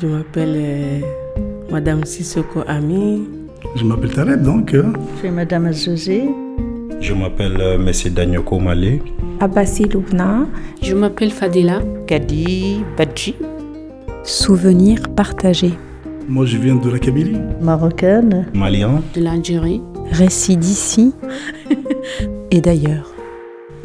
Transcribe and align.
Je 0.00 0.06
m'appelle 0.06 0.54
euh, 0.56 1.00
Madame 1.70 2.04
Sissoko 2.04 2.62
Ami. 2.66 3.28
Je 3.76 3.84
m'appelle 3.84 4.10
Tarek 4.12 4.42
donc. 4.42 4.74
hein. 4.74 4.92
Je 5.14 5.18
suis 5.20 5.30
Madame 5.30 5.66
Azouzi. 5.66 6.22
Je 7.00 7.14
m'appelle 7.14 7.56
euh, 7.60 7.74
M. 7.76 7.90
Danyoko 8.12 8.58
Malé. 8.58 9.02
Abassi 9.40 9.84
Loubna, 9.84 10.46
Je 10.82 10.94
m'appelle 10.94 11.30
Fadila. 11.30 11.80
Kadi 12.06 12.82
Badji. 12.96 13.34
souvenir 14.24 15.02
partagé, 15.14 15.72
Moi 16.28 16.46
je 16.46 16.56
viens 16.56 16.76
de 16.76 16.90
la 16.90 16.98
Kabylie. 16.98 17.36
Marocaine. 17.60 18.46
Malien. 18.54 19.02
de 19.14 19.20
l'Algérie. 19.20 19.82
récit 20.10 20.56
d'ici 20.56 21.12
et 22.50 22.60
d'ailleurs. 22.60 23.10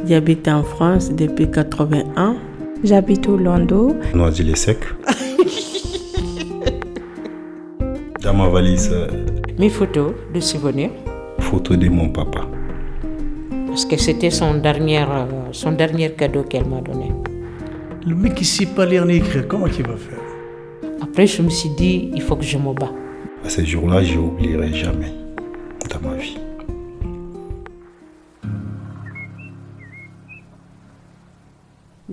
J'habite 0.07 0.47
en 0.47 0.63
France 0.63 1.11
depuis 1.13 1.49
81. 1.51 2.35
J'habite 2.83 3.27
au 3.27 3.35
Lando, 3.37 3.95
Noisy-le-Sec. 4.15 4.79
ma 8.39 8.47
valise, 8.47 8.89
euh, 8.93 9.07
Mes 9.57 9.69
photos 9.69 10.13
de 10.33 10.39
souvenirs. 10.39 10.91
photo 11.39 11.75
de 11.75 11.89
mon 11.89 12.09
papa. 12.09 12.41
Parce 13.67 13.85
que 13.85 13.97
c'était 13.97 14.29
son 14.31 14.55
dernier, 14.55 15.01
euh, 15.01 15.25
son 15.51 15.73
dernier 15.73 16.11
cadeau 16.13 16.43
qu'elle 16.43 16.65
m'a 16.65 16.79
donné. 16.81 17.11
Le 18.07 18.15
mec 18.15 18.35
qui 18.35 18.45
sait 18.45 18.65
pas 18.67 18.85
lire 18.85 19.05
ni 19.05 19.15
écrire, 19.17 19.45
comment 19.47 19.67
il 19.67 19.85
va 19.85 19.97
faire? 19.97 20.23
Après, 21.01 21.27
je 21.27 21.41
me 21.41 21.49
suis 21.49 21.69
dit, 21.71 22.09
il 22.15 22.21
faut 22.21 22.35
que 22.37 22.43
je 22.43 22.57
me 22.57 22.73
bats. 22.73 22.93
À 23.45 23.49
ce 23.49 23.61
jour-là, 23.65 24.03
je 24.03 24.15
n'oublierai 24.15 24.71
jamais 24.73 25.11
dans 25.89 25.99
ma 26.09 26.15
vie. 26.15 26.37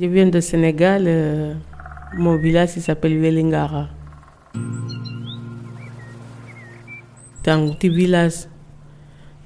Je 0.01 0.07
viens 0.07 0.27
de 0.29 0.41
Sénégal. 0.41 1.05
euh, 1.07 1.55
mon 2.19 2.37
village 2.37 2.71
il 2.77 2.83
s'appelle 2.83 3.19
Velingara. 3.19 3.89
C'est 7.47 7.53
un 7.53 7.69
petit 7.69 7.89
village. 7.91 8.49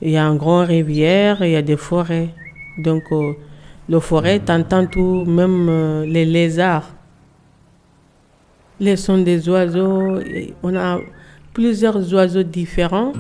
Il 0.01 0.09
y 0.09 0.17
a 0.17 0.25
une 0.25 0.39
grande 0.39 0.69
rivière, 0.69 1.45
il 1.45 1.51
y 1.51 1.57
a 1.57 1.61
des 1.61 1.77
forêts. 1.77 2.31
Donc, 2.79 3.03
euh, 3.13 3.35
le 3.91 4.01
forêt, 4.01 4.39
t'entends 4.39 4.87
tout, 4.87 5.27
même 5.27 5.69
euh, 5.69 6.07
les 6.07 6.25
lézards. 6.25 6.95
Les 8.81 8.97
sons 8.97 9.19
des 9.19 9.47
oiseaux. 9.51 10.19
On 10.63 10.75
a 10.77 10.99
plusieurs 11.53 12.15
oiseaux 12.15 12.43
différents. 12.43 13.13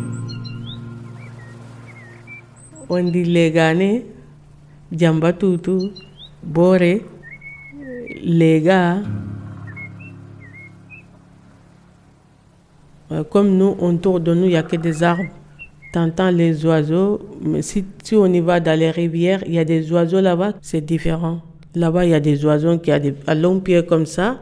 On 2.89 3.03
dit 3.03 3.25
les 3.25 3.51
Ghanais, 3.51 4.07
Djambatutu, 4.91 5.91
Boré, 6.43 7.05
les 8.23 8.63
Comme 13.31 13.57
nous, 13.57 13.77
autour 13.81 14.21
de 14.21 14.35
nous, 14.35 14.45
il 14.45 14.51
n'y 14.51 14.57
a 14.57 14.63
que 14.63 14.77
des 14.77 15.03
arbres. 15.03 15.25
T'entends 15.93 16.31
les 16.31 16.65
oiseaux, 16.65 17.21
mais 17.43 17.63
si, 17.63 17.85
on 18.13 18.33
y 18.33 18.39
va 18.39 18.61
dans 18.61 18.79
les 18.79 18.93
rivières, 18.93 19.43
il 19.47 19.55
y 19.55 19.59
a 19.59 19.65
des 19.65 19.91
oiseaux 19.91 20.21
là-bas, 20.21 20.53
c'est 20.61 20.81
différent. 20.81 21.41
Là-bas, 21.75 22.05
il 22.05 22.13
y 22.13 22.15
a 22.15 22.21
des 22.21 22.45
oiseaux 22.45 22.79
qui 22.79 22.93
ont 22.93 22.99
des 23.01 23.15
à 23.27 23.35
longs 23.35 23.59
pieds 23.59 23.85
comme 23.85 24.07
ça, 24.07 24.41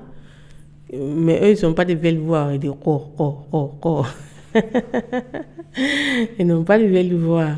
mais 0.93 1.41
eux, 1.43 1.49
ils 1.49 1.51
ne 1.53 1.57
sont 1.57 1.73
pas 1.73 1.87
des 1.87 1.95
belles 1.95 2.19
voix. 2.19 2.51
Ils 2.53 2.61
disent 2.61 2.73
oh, 2.85 3.03
oh, 3.19 3.37
oh, 3.53 3.71
oh. 3.83 4.05
ils 6.39 6.47
n'ont 6.47 6.65
pas 6.65 6.79
de 6.79 6.87
belles 6.87 7.15
voix. 7.15 7.53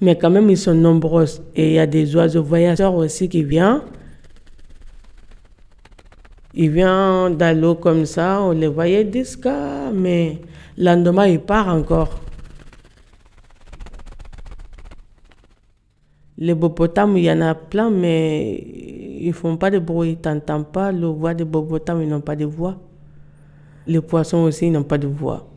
Mais 0.00 0.16
quand 0.16 0.30
même, 0.30 0.50
ils 0.50 0.58
sont 0.58 0.74
nombreux. 0.74 1.26
Et 1.56 1.68
il 1.68 1.72
y 1.74 1.78
a 1.78 1.86
des 1.86 2.14
oiseaux 2.14 2.42
voyageurs 2.42 2.94
aussi 2.94 3.28
qui 3.28 3.42
viennent. 3.42 3.80
Ils 6.56 6.70
viennent 6.70 7.36
dans 7.36 7.60
l'eau 7.60 7.74
comme 7.74 8.06
ça, 8.06 8.40
on 8.40 8.52
les 8.52 8.68
voyait 8.68 9.04
disca, 9.04 9.90
mais 9.92 10.38
le 10.76 10.84
lendemain, 10.84 11.26
ils 11.26 11.40
partent 11.40 11.68
encore. 11.68 12.20
Les 16.38 16.52
hippopotames, 16.52 17.16
il 17.16 17.24
y 17.24 17.30
en 17.32 17.40
a 17.40 17.56
plein, 17.56 17.90
mais 17.90 18.54
ils 19.20 19.32
font 19.32 19.56
pas 19.56 19.70
de 19.70 19.80
bruit. 19.80 20.16
Tu 20.22 20.28
n'entends 20.28 20.62
pas 20.62 20.92
le 20.92 21.06
voix 21.08 21.34
des 21.34 21.42
hippopotames, 21.42 22.02
ils 22.02 22.08
n'ont 22.08 22.20
pas 22.20 22.36
de 22.36 22.44
voix. 22.44 22.80
Les 23.86 24.00
poissons 24.00 24.38
aussi, 24.38 24.66
ils 24.66 24.72
n'ont 24.72 24.84
pas 24.84 24.98
de 24.98 25.08
voix. 25.08 25.48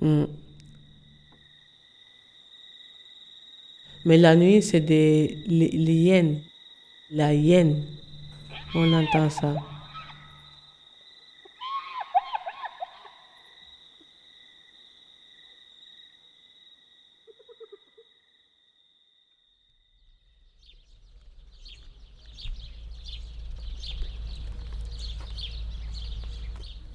Mm. 0.00 0.24
Mais 4.04 4.18
la 4.18 4.36
nuit, 4.36 4.60
c'est 4.62 4.80
des 4.80 5.42
hyènes. 5.48 6.40
La 7.10 7.32
hyène. 7.32 7.82
On 8.74 8.92
entend 8.92 9.30
ça. 9.30 9.54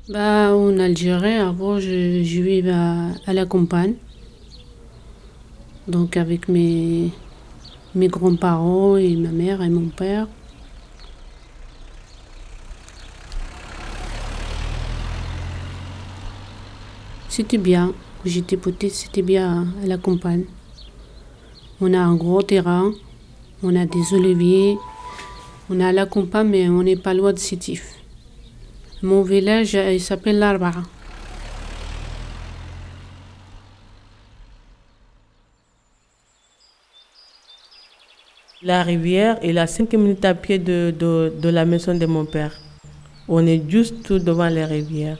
Bah, 0.10 0.56
en 0.56 0.80
Algérie, 0.80 1.34
avant, 1.34 1.82
je, 1.82 2.24
je 2.24 2.42
vivais 2.42 2.72
à, 2.72 3.10
à 3.26 3.34
la 3.34 3.46
campagne. 3.46 3.96
Donc, 5.86 6.16
avec 6.16 6.48
mes, 6.48 7.12
mes 7.94 8.08
grands-parents 8.08 8.96
et 8.96 9.18
ma 9.18 9.32
mère 9.32 9.62
et 9.62 9.68
mon 9.68 9.90
père. 9.90 10.30
C'était 17.28 17.58
bien. 17.58 17.88
Quand 18.24 18.30
j'étais 18.30 18.56
petite, 18.56 18.94
c'était 18.94 19.22
bien 19.22 19.68
à 19.84 19.88
la 19.88 19.98
campagne. 19.98 20.46
On 21.82 21.94
a 21.94 22.00
un 22.00 22.16
gros 22.16 22.42
terrain, 22.44 22.94
on 23.62 23.76
a 23.76 23.86
des 23.86 24.14
oliviers, 24.14 24.78
on 25.70 25.82
à 25.82 25.92
la 25.92 26.06
campagne, 26.06 26.48
mais 26.48 26.70
on 26.70 26.82
n'est 26.82 26.96
pas 26.96 27.14
loin 27.14 27.34
de 27.34 27.40
Sétif. 27.40 27.97
Mon 29.04 29.22
village, 29.22 29.76
euh, 29.76 30.00
s'appelle 30.00 30.40
Larbara. 30.40 30.82
La 38.64 38.82
rivière 38.82 39.38
est 39.44 39.56
à 39.56 39.68
5 39.68 39.94
minutes 39.94 40.26
à 40.26 40.34
pied 40.34 40.58
de, 40.58 40.92
de, 40.98 41.50
la 41.50 41.64
maison 41.66 41.96
de 41.96 42.08
mon 42.08 42.26
père. 42.26 42.54
On 43.30 43.46
est 43.46 43.62
juste 43.70 44.02
tout 44.02 44.18
devant 44.18 44.50
la 44.50 44.66
rivière. 44.66 45.20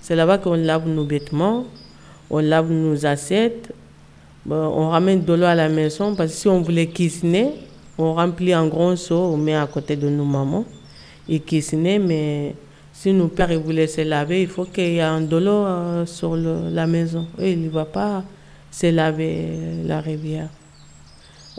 C'est 0.00 0.16
là-bas 0.16 0.38
qu'on 0.38 0.54
lave 0.54 0.88
nos 0.88 1.04
vêtements, 1.04 1.66
on 2.30 2.38
lave 2.38 2.70
nos 2.70 3.04
assiettes, 3.04 3.70
on 4.48 4.88
ramène 4.88 5.22
de 5.22 5.32
l'eau 5.34 5.44
à 5.44 5.54
la 5.54 5.68
maison 5.68 6.14
parce 6.14 6.32
que 6.32 6.38
si 6.38 6.48
on 6.48 6.62
voulait 6.62 6.86
cuisiner, 6.86 7.52
on 7.98 8.14
remplit 8.14 8.54
un 8.54 8.66
grand 8.66 8.96
seau, 8.96 9.18
on 9.18 9.36
met 9.36 9.54
à 9.54 9.66
côté 9.66 9.94
de 9.94 10.08
nos 10.08 10.24
mamans 10.24 10.64
et 11.28 11.40
cuisiner. 11.40 11.98
Mais 11.98 12.54
si 12.92 13.12
nos 13.12 13.28
pères 13.28 13.58
voulaient 13.60 13.86
se 13.86 14.00
laver, 14.02 14.42
il 14.42 14.48
faut 14.48 14.64
qu'il 14.64 14.84
y 14.94 14.96
ait 14.96 15.00
un 15.02 15.20
de 15.20 15.36
l'eau 15.36 15.64
euh, 15.66 16.06
sur 16.06 16.36
la 16.36 16.86
maison. 16.86 17.26
Il 17.40 17.62
ne 17.62 17.68
va 17.68 17.84
pas 17.84 18.24
se 18.70 18.90
laver 18.90 19.46
la 19.84 20.00
rivière. 20.00 20.48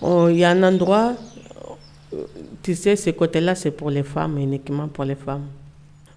On- 0.01 0.27
Il 0.29 0.37
y 0.37 0.43
a 0.43 0.51
un 0.51 0.63
endroit, 0.63 1.13
euh, 2.13 2.17
tu 2.61 2.75
sais, 2.75 2.95
ce 2.95 3.09
côté-là, 3.11 3.55
c'est 3.55 3.71
pour 3.71 3.89
les 3.89 4.03
femmes, 4.03 4.37
uniquement 4.37 4.87
pour 4.87 5.03
les 5.05 5.15
femmes. 5.15 5.45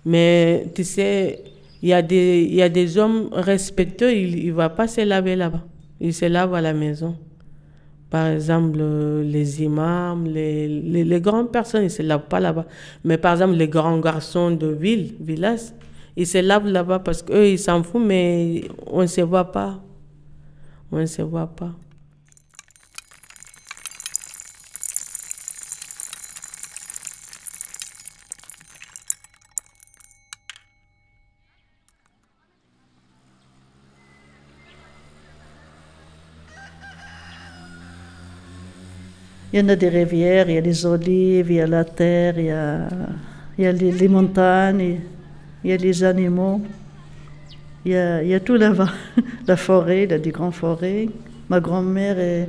Mais 0.04 0.66
tu 0.74 0.84
sais, 0.84 1.42
il 1.82 1.88
y, 1.88 1.92
a 1.92 2.02
des- 2.02 2.42
y 2.50 2.62
a 2.62 2.68
des 2.68 2.98
hommes 2.98 3.28
respectueux, 3.32 4.12
ils 4.14 4.48
ne 4.48 4.52
vont 4.52 4.68
pas 4.68 4.86
se 4.88 5.00
laver 5.02 5.36
là-bas. 5.36 5.62
Ils 6.00 6.12
se 6.14 6.24
lavent 6.26 6.54
à 6.54 6.60
la 6.60 6.72
maison. 6.72 7.16
Par 8.10 8.26
exemple, 8.26 8.80
les 9.22 9.62
imams, 9.62 10.26
les, 10.26 10.68
les, 10.68 11.04
les 11.04 11.20
grandes 11.20 11.52
personnes, 11.52 11.84
ils 11.84 11.90
se 11.90 12.02
lavent 12.02 12.26
pas 12.28 12.40
là-bas. 12.40 12.66
Mais 13.04 13.16
par 13.18 13.32
exemple, 13.34 13.54
les 13.54 13.68
grands 13.68 13.98
garçons 14.00 14.50
de 14.50 14.66
ville, 14.66 15.14
village, 15.20 15.60
ils 16.16 16.26
se 16.26 16.38
lavent 16.38 16.66
là-bas 16.66 16.98
parce 16.98 17.22
qu'eux, 17.22 17.46
ils 17.50 17.58
s'en 17.58 17.82
foutent, 17.84 18.04
mais 18.04 18.64
on 18.88 19.02
ne 19.02 19.06
se 19.06 19.20
voit 19.20 19.52
pas. 19.52 19.80
On 20.90 20.98
ne 20.98 21.06
se 21.06 21.22
voit 21.22 21.46
pas. 21.46 21.70
Il 39.52 39.60
y 39.60 39.62
en 39.62 39.68
a 39.68 39.76
des 39.76 39.88
rivières, 39.88 40.48
il 40.48 40.54
y 40.54 40.58
a 40.58 40.60
les 40.60 40.86
olives, 40.86 41.50
il 41.50 41.56
y 41.56 41.60
a 41.60 41.66
la 41.66 41.84
terre, 41.84 42.38
il 42.38 42.46
y 43.58 43.66
a, 43.66 43.72
les, 43.72 44.08
montagnes, 44.08 45.00
il 45.64 45.70
y 45.70 45.72
a 45.72 45.76
les 45.76 46.04
animaux. 46.04 46.60
Il 47.84 47.92
y 47.92 48.34
a, 48.34 48.40
tout 48.40 48.56
là-bas. 48.56 48.92
La 49.46 49.56
forêt, 49.56 50.04
il 50.04 50.10
y 50.10 50.14
a 50.14 50.18
des 50.18 50.30
grandes 50.30 50.54
forêts. 50.54 51.08
Ma 51.48 51.60
grand-mère, 51.60 52.18
elle, 52.18 52.48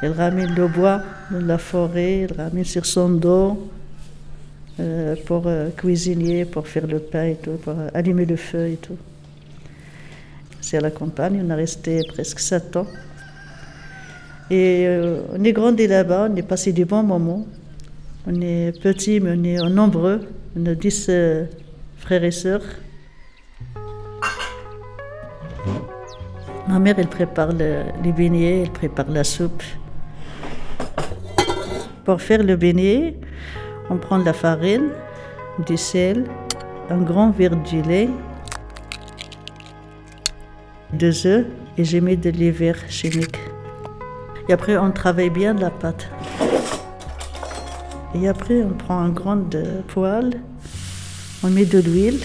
elle 0.00 0.12
ramène 0.12 0.54
le 0.54 0.68
bois 0.68 1.02
de 1.30 1.44
la 1.44 1.58
forêt, 1.58 2.20
elle 2.20 2.32
ramène 2.36 2.64
sur 2.64 2.86
son 2.86 3.10
dos. 3.10 3.70
euh, 4.80 5.16
pour 5.26 5.46
euh, 5.46 5.68
cuisiner, 5.76 6.44
pour 6.44 6.66
faire 6.66 6.86
le 6.86 7.00
pain 7.00 7.24
et 7.24 7.36
tout, 7.36 7.52
pour 7.62 7.78
euh, 7.78 7.88
allumer 7.92 8.24
le 8.24 8.36
feu 8.36 8.68
et 8.68 8.76
tout. 8.76 8.96
C'est 10.60 10.78
à 10.78 10.80
la 10.80 10.90
campagne, 10.90 11.42
on 11.44 11.50
a 11.50 11.54
resté 11.54 12.00
presque 12.08 12.40
sept 12.40 12.76
ans. 12.76 12.86
Et 14.50 14.84
euh, 14.86 15.22
on 15.32 15.44
est 15.44 15.52
grandi 15.52 15.86
là-bas, 15.86 16.28
on 16.30 16.36
est 16.36 16.42
passé 16.42 16.72
des 16.72 16.84
bons 16.84 17.02
moments. 17.04 17.46
On 18.26 18.40
est 18.40 18.78
petits, 18.82 19.20
mais 19.20 19.34
on 19.36 19.44
est 19.44 19.70
nombreux. 19.70 20.20
On 20.58 20.66
a 20.66 20.74
dix 20.74 21.06
euh, 21.08 21.44
frères 21.98 22.24
et 22.24 22.32
sœurs. 22.32 22.64
Ma 26.68 26.78
mère, 26.78 26.96
elle 26.98 27.08
prépare 27.08 27.52
le- 27.52 27.84
les 28.02 28.12
beignets, 28.12 28.62
elle 28.62 28.70
prépare 28.70 29.08
la 29.08 29.24
soupe. 29.24 29.62
Pour 32.04 32.20
faire 32.20 32.42
le 32.42 32.56
beignet, 32.56 33.14
on 33.88 33.96
prend 33.98 34.18
de 34.18 34.24
la 34.24 34.32
farine, 34.32 34.88
du 35.66 35.76
sel, 35.76 36.24
un 36.90 37.02
grand 37.02 37.30
verre 37.30 37.56
de 37.56 37.88
lait, 37.88 38.08
deux 40.92 41.26
œufs 41.26 41.46
et 41.78 41.84
j'ai 41.84 42.00
mis 42.00 42.16
de 42.16 42.30
l'hiver 42.30 42.76
chimique. 42.88 43.36
Et 44.48 44.52
après, 44.52 44.76
on 44.76 44.90
travaille 44.90 45.30
bien 45.30 45.54
la 45.54 45.70
pâte. 45.70 46.08
Et 48.14 48.28
après, 48.28 48.62
on 48.62 48.70
prend 48.70 48.98
un 48.98 49.10
grand 49.10 49.54
euh, 49.54 49.82
poêle, 49.88 50.40
on 51.44 51.50
met 51.50 51.64
de 51.64 51.78
l'huile. 51.78 52.20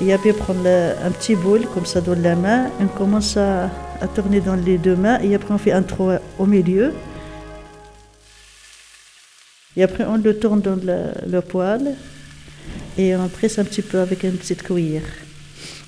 Et 0.00 0.12
après, 0.12 0.32
on 0.32 0.34
prend 0.34 0.54
un 0.54 1.10
petit 1.12 1.36
bol 1.36 1.62
comme 1.72 1.86
ça 1.86 2.00
dans 2.00 2.18
la 2.20 2.34
main, 2.34 2.70
on 2.80 2.88
commence 2.88 3.36
à, 3.36 3.70
à 4.00 4.08
tourner 4.08 4.40
dans 4.40 4.56
les 4.56 4.78
deux 4.78 4.96
mains 4.96 5.20
et 5.20 5.34
après, 5.34 5.54
on 5.54 5.58
fait 5.58 5.72
un 5.72 5.82
trou 5.82 6.10
au 6.38 6.46
milieu. 6.46 6.92
Et 9.76 9.82
après, 9.84 10.04
on 10.04 10.16
le 10.16 10.38
tourne 10.38 10.60
dans 10.60 10.76
le, 10.76 11.12
le 11.26 11.40
poêle 11.40 11.94
et 12.98 13.14
on 13.16 13.28
presse 13.28 13.58
un 13.58 13.64
petit 13.64 13.82
peu 13.82 14.00
avec 14.00 14.24
une 14.24 14.36
petite 14.36 14.62
cuillère. 14.62 15.02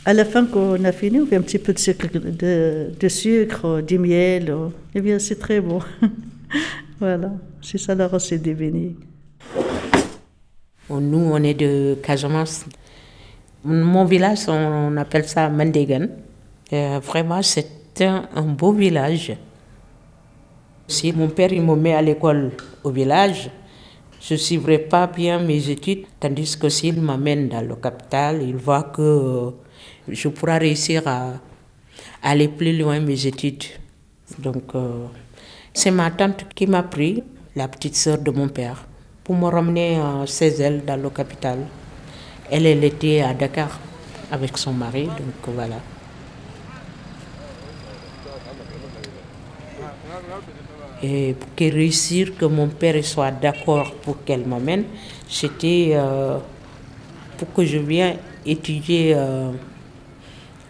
À 0.07 0.13
la 0.13 0.27
fin, 0.27 0.45
quand 0.45 0.61
on 0.79 0.85
a 0.85 0.93
fini, 0.93 1.19
on 1.19 1.27
fait 1.27 1.37
un 1.37 1.41
petit 1.43 1.59
peu 1.59 1.73
de 1.73 1.79
sucre, 1.79 2.09
de, 2.13 3.09
sucre, 3.09 3.81
du 3.81 3.99
miel. 3.99 4.53
oh. 4.53 4.71
Eh 4.95 5.01
bien, 5.01 5.19
c'est 5.19 5.39
très 5.39 5.61
bon. 5.61 5.79
voilà, 7.01 7.31
c'est 7.63 7.79
ça 7.79 7.95
la 7.95 8.07
recette 8.07 8.43
des 8.43 8.53
beignets. 8.53 8.95
Nous, 10.91 11.19
on 11.19 11.43
est 11.43 11.55
de 11.55 11.97
Casamance. 12.03 12.67
Mon 13.65 14.05
village, 14.05 14.41
on 14.49 14.95
appelle 14.99 15.25
ça 15.25 15.49
Mendegan. 15.49 16.09
Vraiment, 16.71 17.41
c'est 17.41 17.67
un, 18.01 18.29
un 18.35 18.43
beau 18.43 18.73
village. 18.73 19.33
Si 20.87 21.13
mon 21.15 21.29
père 21.29 21.51
il 21.51 21.63
me 21.63 21.75
met 21.77 21.95
à 21.95 22.03
l'école 22.03 22.51
au 22.83 22.91
village, 22.91 23.51
je 24.21 24.35
ne 24.35 24.39
suivrai 24.39 24.79
pas 24.79 25.07
bien 25.07 25.39
mes 25.39 25.71
études, 25.71 26.05
tandis 26.21 26.59
que 26.59 26.69
s'il 26.69 27.01
m'amène 27.01 27.49
dans 27.49 27.63
le 27.67 27.75
capital, 27.77 28.43
il 28.43 28.57
voit 28.57 28.83
que 28.83 29.01
euh, 29.01 29.51
je 30.09 30.29
pourrai 30.29 30.59
réussir 30.59 31.03
à, 31.07 31.33
aller 32.23 32.49
plus 32.49 32.77
loin 32.77 33.01
mes 33.01 33.27
études. 33.27 33.65
Donc, 34.39 34.75
euh, 34.75 35.07
c'est 35.73 35.91
ma 35.91 36.11
tante 36.11 36.47
qui 36.55 36.67
m'a 36.67 36.83
pris, 36.83 37.23
la 37.57 37.69
petite 37.69 37.97
sœur 37.97 38.19
de 38.19 38.31
mon 38.31 38.49
père, 38.49 38.87
pour 39.23 39.37
me 39.37 39.47
ramener 39.47 39.97
à 39.97 40.25
Cézelle, 40.27 40.85
dans 40.85 41.01
le 41.01 41.11
capital. 41.11 41.59
Elle, 42.51 42.67
elle 42.67 42.85
était 42.85 43.21
à 43.21 43.35
Dakar 43.35 43.81
avec 44.31 44.57
son 44.59 44.73
mari, 44.73 45.05
donc 45.05 45.55
voilà. 45.55 45.77
Et 51.03 51.35
pour 51.35 51.49
réussir 51.59 52.37
que 52.37 52.47
mon 52.47 52.69
père 52.69 53.05
soit 53.05 53.31
d'accord 53.31 53.93
pour 53.97 54.25
qu'elle 54.25 54.47
m'amène, 54.47 54.85
c'était 55.29 55.91
euh, 55.95 56.39
pour 57.37 57.53
que 57.53 57.65
je 57.65 57.79
vienne 57.79 58.17
étudier 58.47 59.13
euh, 59.15 59.51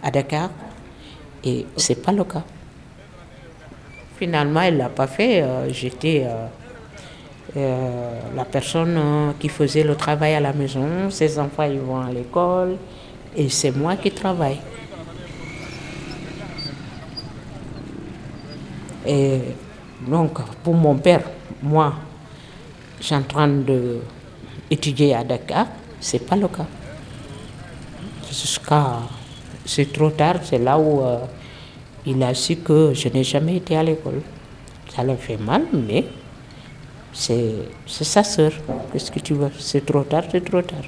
à 0.05 0.11
Dakar. 0.11 0.51
Et 1.43 1.67
c'est 1.77 1.97
pas 2.03 2.13
le 2.13 2.25
cas. 2.25 2.45
Finalement, 4.19 4.61
elle 4.63 4.77
l'a 4.77 4.89
pas 4.89 5.07
fait. 5.07 5.43
euh, 5.43 5.69
J'étais 5.73 6.25
euh, 6.27 6.47
euh, 7.57 8.21
la 8.37 8.45
personne 8.45 9.35
qui 9.41 9.49
faisait 9.49 9.83
le 9.83 9.97
travail 9.97 10.35
à 10.35 10.41
la 10.41 10.53
maison. 10.53 11.11
Ses 11.11 11.39
enfants 11.39 11.65
ils 11.65 11.81
vont 11.81 12.01
à 12.01 12.11
l'école 12.13 12.77
et 13.37 13.49
c'est 13.49 13.73
moi 13.73 13.97
qui 13.97 14.11
travaille. 14.11 14.59
Et 19.07 19.41
donc, 20.07 20.39
pour 20.63 20.75
mon 20.75 20.95
père, 20.97 21.23
moi, 21.63 21.95
je 23.01 23.05
suis 23.07 23.15
en 23.15 23.23
train 23.23 23.49
d'étudier 23.49 25.15
à 25.15 25.25
Dakar, 25.25 25.67
c'est 26.01 26.27
pas 26.27 26.37
le 26.37 26.49
cas. 26.49 26.67
Jusqu'à. 28.29 29.01
C'est 29.67 29.91
trop 29.93 30.11
tard, 30.11 30.37
c'est 30.43 30.59
là 30.59 30.79
où 30.79 31.01
euh, 31.01 31.19
il 32.05 32.23
a 32.23 32.35
su 32.35 32.57
que 32.57 32.93
je 32.93 33.09
n'ai 33.09 33.25
jamais 33.25 33.57
été 33.57 33.77
à 33.77 33.83
l'école. 33.83 34.21
Ça 34.95 35.03
le 35.03 35.17
fait 35.17 35.39
mal, 35.39 35.63
mais 35.73 36.05
c'est 37.13 37.55
sa 37.87 38.23
sœur. 38.23 38.53
Qu'est-ce 38.93 39.11
que 39.11 39.21
tu 39.21 39.35
veux? 39.35 39.51
C'est 39.59 39.87
trop 39.87 40.03
tard, 40.03 40.25
c'est 40.31 40.45
trop 40.45 40.61
tard. 40.61 40.85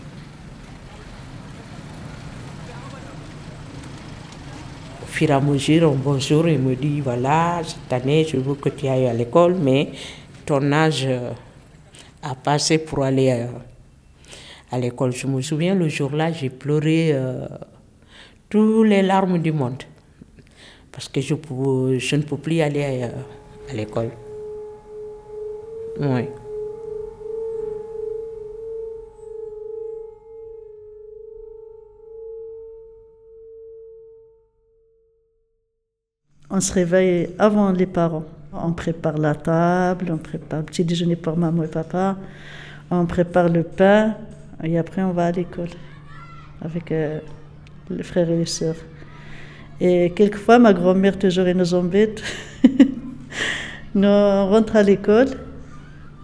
Au 5.02 5.06
fur 5.06 5.30
un 5.32 5.40
bon 5.40 6.18
jour, 6.20 6.46
il 6.46 6.58
me 6.58 6.76
dit 6.76 7.00
voilà, 7.00 7.62
cette 7.64 7.90
année, 7.90 8.26
je 8.30 8.36
veux 8.36 8.54
que 8.54 8.68
tu 8.68 8.86
ailles 8.86 9.06
à 9.06 9.14
l'école, 9.14 9.54
mais 9.54 9.92
ton 10.44 10.70
âge 10.72 11.06
euh, 11.06 11.30
a 12.22 12.34
passé 12.34 12.76
pour 12.76 13.02
aller 13.02 13.30
euh, 13.30 13.46
à 14.70 14.78
l'école. 14.78 15.12
Je 15.12 15.26
me 15.26 15.40
souviens, 15.40 15.74
le 15.74 15.88
jour-là, 15.88 16.30
j'ai 16.32 16.50
pleuré 16.50 17.16
tous 18.48 18.82
les 18.82 19.02
larmes 19.02 19.38
du 19.38 19.52
monde 19.52 19.82
parce 20.96 21.08
que 21.10 21.20
je, 21.20 21.34
je 21.98 22.16
ne 22.16 22.22
peux 22.22 22.38
plus 22.38 22.60
aller 22.62 23.02
euh, 23.02 23.70
à 23.70 23.74
l'école. 23.74 24.10
Oui. 26.00 26.28
On 36.48 36.60
se 36.60 36.72
réveille 36.72 37.28
avant 37.38 37.72
les 37.72 37.84
parents. 37.84 38.24
On 38.54 38.72
prépare 38.72 39.18
la 39.18 39.34
table, 39.34 40.06
on 40.10 40.16
prépare 40.16 40.60
le 40.60 40.64
petit 40.64 40.84
déjeuner 40.84 41.16
pour 41.16 41.36
maman 41.36 41.64
et 41.64 41.68
papa, 41.68 42.16
on 42.90 43.04
prépare 43.04 43.50
le 43.50 43.64
pain 43.64 44.14
et 44.62 44.78
après 44.78 45.02
on 45.02 45.12
va 45.12 45.26
à 45.26 45.32
l'école 45.32 45.68
avec 46.62 46.90
euh, 46.90 47.20
les 47.90 48.02
frères 48.02 48.30
et 48.30 48.36
les 48.38 48.46
sœurs. 48.46 48.76
Et 49.80 50.12
quelquefois, 50.14 50.58
ma 50.58 50.72
grand-mère 50.72 51.18
toujours 51.18 51.46
elle 51.46 51.56
nous 51.56 51.74
embête. 51.74 52.22
nous 53.94 54.08
rentre 54.08 54.76
à 54.76 54.82
l'école, 54.82 55.28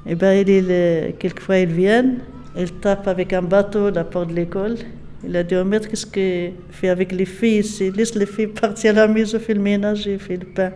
et 0.07 0.15
ben 0.15 0.33
elle, 0.33 0.51
elle, 0.51 1.15
quelquefois 1.17 1.59
ils 1.59 1.69
viennent, 1.69 2.19
elle 2.57 2.73
tape 2.73 3.09
avec 3.09 3.33
un 3.33 3.43
bateau 3.43 3.91
la 3.91 4.05
porte 4.05 4.29
de 4.29 4.35
l'école. 4.35 4.77
Il 5.25 5.37
a 5.37 5.43
dit 5.43 5.57
au 5.57 5.65
maître, 5.65 5.89
qu'est-ce 5.89 6.07
qu'il 6.07 6.53
fait 6.71 6.89
avec 6.89 7.13
les 7.13 7.25
filles 7.25 7.61
ici? 7.61 7.91
Laisse 7.93 8.15
les 8.15 8.27
filles 8.27 8.49
partir 8.49 8.91
à 8.91 9.07
la 9.07 9.09
maison, 9.09 9.39
fait 9.39 9.55
le 9.55 9.61
ménage 9.61 10.09
fait 10.19 10.37
le 10.37 10.47
pain. 10.47 10.73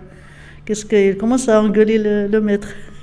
Qu'est-ce 0.64 0.86
qu'il 0.86 1.16
commence 1.16 1.48
à 1.48 1.60
engueuler 1.60 1.98
le, 1.98 2.28
le 2.28 2.40
maître 2.40 2.68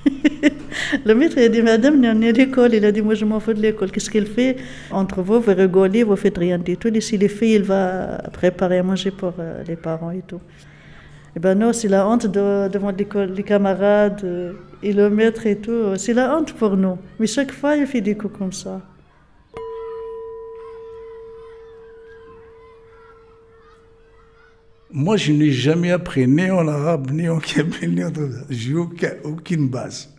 Le 1.05 1.13
maître 1.15 1.37
a 1.39 1.47
dit, 1.47 1.61
madame, 1.61 1.99
on 2.03 2.21
est 2.21 2.29
à 2.29 2.31
l'école. 2.31 2.73
Il 2.73 2.85
a 2.85 2.91
dit, 2.91 3.01
moi 3.01 3.15
je 3.15 3.25
m'en 3.25 3.39
fous 3.39 3.53
de 3.53 3.61
l'école. 3.61 3.91
Qu'est-ce 3.91 4.09
qu'il 4.09 4.25
fait? 4.25 4.57
Entre 4.91 5.21
vous, 5.21 5.39
vous 5.39 5.53
rigolez, 5.53 6.03
vous 6.03 6.15
faites 6.15 6.37
rien 6.37 6.57
du 6.59 6.77
tout. 6.77 6.89
Ici, 6.89 7.17
les 7.17 7.27
filles, 7.29 7.55
il 7.55 7.63
va 7.63 8.17
préparer 8.31 8.79
à 8.79 8.83
manger 8.83 9.11
pour 9.11 9.33
euh, 9.39 9.63
les 9.67 9.75
parents 9.75 10.11
et 10.11 10.21
tout. 10.27 10.41
Eh 11.35 11.39
ben 11.39 11.55
non, 11.57 11.73
c'est 11.73 11.87
la 11.87 12.07
honte 12.07 12.27
de- 12.27 12.67
devant 12.69 12.91
l'école, 12.91 13.31
les 13.33 13.43
camarades 13.43 14.21
euh, 14.23 14.53
et 14.83 14.93
le 14.93 15.09
maître 15.09 15.47
et 15.47 15.57
tout. 15.57 15.95
C'est 15.97 16.13
la 16.13 16.37
honte 16.37 16.53
pour 16.53 16.77
nous. 16.77 16.97
Mais 17.19 17.27
chaque 17.27 17.51
fois, 17.51 17.75
il 17.75 17.87
fait 17.87 18.01
des 18.01 18.15
coups 18.15 18.37
comme 18.37 18.53
ça. 18.53 18.81
Moi, 24.95 25.17
je 25.17 25.31
n'ai 25.31 25.51
jamais 25.51 25.89
appris 25.91 26.27
ni 26.27 26.51
en 26.51 26.67
arabe, 26.67 27.09
ni 27.11 27.27
en 27.27 27.39
kabyle, 27.39 27.95
ni 27.95 28.03
en 28.03 28.11
tout 28.11 28.31
ça. 28.31 28.45
J'ai 28.49 28.75
aucun- 28.75 29.15
aucune 29.23 29.67
base. 29.67 30.13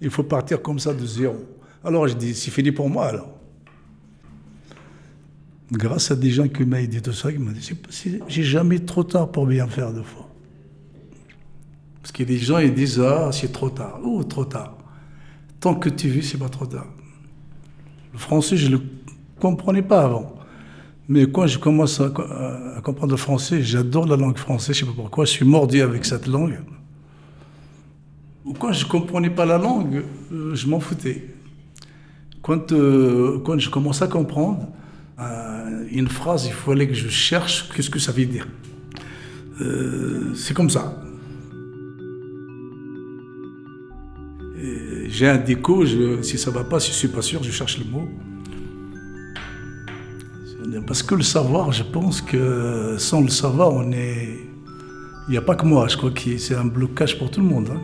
Il 0.00 0.08
faut 0.08 0.22
partir 0.22 0.62
comme 0.62 0.78
ça 0.78 0.94
de 0.94 1.04
zéro. 1.06 1.36
Alors 1.84 2.08
je 2.08 2.14
dis, 2.14 2.34
c'est 2.34 2.50
fini 2.50 2.72
pour 2.72 2.88
moi 2.88 3.06
alors. 3.06 3.38
Grâce 5.70 6.10
à 6.10 6.16
des 6.16 6.30
gens 6.30 6.48
qui 6.48 6.64
m'ont 6.64 6.82
dit 6.82 7.02
tout 7.02 7.12
ça, 7.12 7.30
qui 7.30 7.38
m'ont 7.38 7.52
dit, 7.52 7.70
j'ai 8.28 8.42
jamais 8.42 8.78
trop 8.78 9.04
tard 9.04 9.30
pour 9.30 9.46
bien 9.46 9.66
faire 9.66 9.92
de 9.92 10.00
fois. 10.02 10.26
Parce 12.00 12.12
que 12.12 12.22
les 12.22 12.38
gens, 12.38 12.58
ils 12.58 12.72
disent, 12.72 13.00
ah, 13.00 13.28
c'est 13.32 13.52
trop 13.52 13.68
tard. 13.68 14.00
Oh, 14.02 14.24
trop 14.24 14.46
tard. 14.46 14.78
Tant 15.60 15.74
que 15.74 15.90
tu 15.90 16.08
vis, 16.08 16.22
c'est 16.22 16.38
pas 16.38 16.48
trop 16.48 16.64
tard. 16.64 16.86
Le 18.14 18.18
français, 18.18 18.56
je 18.56 18.68
ne 18.68 18.76
le 18.76 18.82
comprenais 19.38 19.82
pas 19.82 20.04
avant. 20.04 20.37
Mais 21.08 21.26
quand 21.26 21.46
je 21.46 21.58
commence 21.58 22.00
à, 22.00 22.10
comprendre 22.84 23.12
le 23.12 23.16
français, 23.16 23.62
j'adore 23.62 24.06
la 24.06 24.16
langue 24.16 24.36
française, 24.36 24.76
je 24.76 24.84
ne 24.84 24.90
sais 24.90 24.94
pas 24.94 25.02
pourquoi, 25.02 25.24
je 25.24 25.30
suis 25.30 25.44
mordu 25.46 25.80
avec 25.80 26.04
cette 26.04 26.26
langue. 26.26 26.58
Quand 28.60 28.72
je 28.72 28.84
ne 28.84 28.90
comprenais 28.90 29.30
pas 29.30 29.46
la 29.46 29.58
langue, 29.58 30.02
euh, 30.32 30.54
je 30.54 30.66
m'en 30.68 30.80
foutais. 30.80 31.24
Quand, 32.42 32.72
euh, 32.72 33.38
quand 33.44 33.58
je 33.58 33.70
commence 33.70 34.02
à 34.02 34.06
comprendre, 34.06 34.68
euh, 35.18 35.86
une 35.90 36.08
phrase, 36.08 36.46
il 36.46 36.52
fallait 36.52 36.86
que 36.86 36.94
je 36.94 37.08
cherche 37.08 37.70
qu'est-ce 37.74 37.90
que 37.90 37.98
ça 37.98 38.12
veut 38.12 38.26
dire. 38.26 38.46
C'est 40.34 40.54
comme 40.54 40.70
ça. 40.70 41.02
J'ai 45.08 45.26
un 45.26 45.38
déco, 45.38 45.84
si 46.22 46.38
ça 46.38 46.50
va 46.52 46.62
pas, 46.62 46.78
si 46.78 46.92
je 46.92 46.96
suis 46.96 47.08
pas 47.08 47.22
sûr, 47.22 47.42
je 47.42 47.50
cherche 47.50 47.78
le 47.78 47.84
mot. 47.90 48.08
Parce 50.86 51.02
que 51.02 51.14
le 51.14 51.22
savoir, 51.22 51.72
je 51.72 51.82
pense 51.82 52.20
que 52.20 52.96
sans 52.98 53.20
le 53.20 53.28
savoir, 53.28 53.72
on 53.72 53.90
est. 53.92 54.38
Il 55.28 55.32
n'y 55.32 55.36
a 55.36 55.42
pas 55.42 55.54
que 55.54 55.66
moi, 55.66 55.88
je 55.88 55.96
crois 55.96 56.10
que 56.10 56.38
c'est 56.38 56.54
un 56.54 56.64
blocage 56.64 57.18
pour 57.18 57.30
tout 57.30 57.40
le 57.40 57.46
monde. 57.46 57.68
hein. 57.72 57.80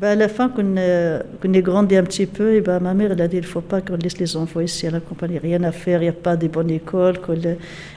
Ben, 0.00 0.10
à 0.10 0.14
la 0.14 0.28
fin, 0.28 0.48
qu'on 0.48 0.76
euh, 0.76 1.20
ait 1.42 1.60
grandi 1.62 1.96
un 1.96 2.04
petit 2.04 2.26
peu, 2.26 2.54
et 2.54 2.60
ben, 2.60 2.78
ma 2.78 2.94
mère 2.94 3.10
elle 3.10 3.20
a 3.20 3.26
dit 3.26 3.38
il 3.38 3.42
ne 3.42 3.46
faut 3.46 3.60
pas 3.60 3.80
qu'on 3.80 3.96
laisse 3.96 4.16
les 4.18 4.36
enfants 4.36 4.60
ici 4.60 4.86
à 4.86 4.92
la 4.92 4.98
a 4.98 5.40
rien 5.42 5.64
à 5.64 5.72
faire, 5.72 6.00
il 6.00 6.04
n'y 6.04 6.08
a 6.08 6.12
pas 6.12 6.36
de 6.36 6.46
bonne 6.46 6.70
école. 6.70 7.18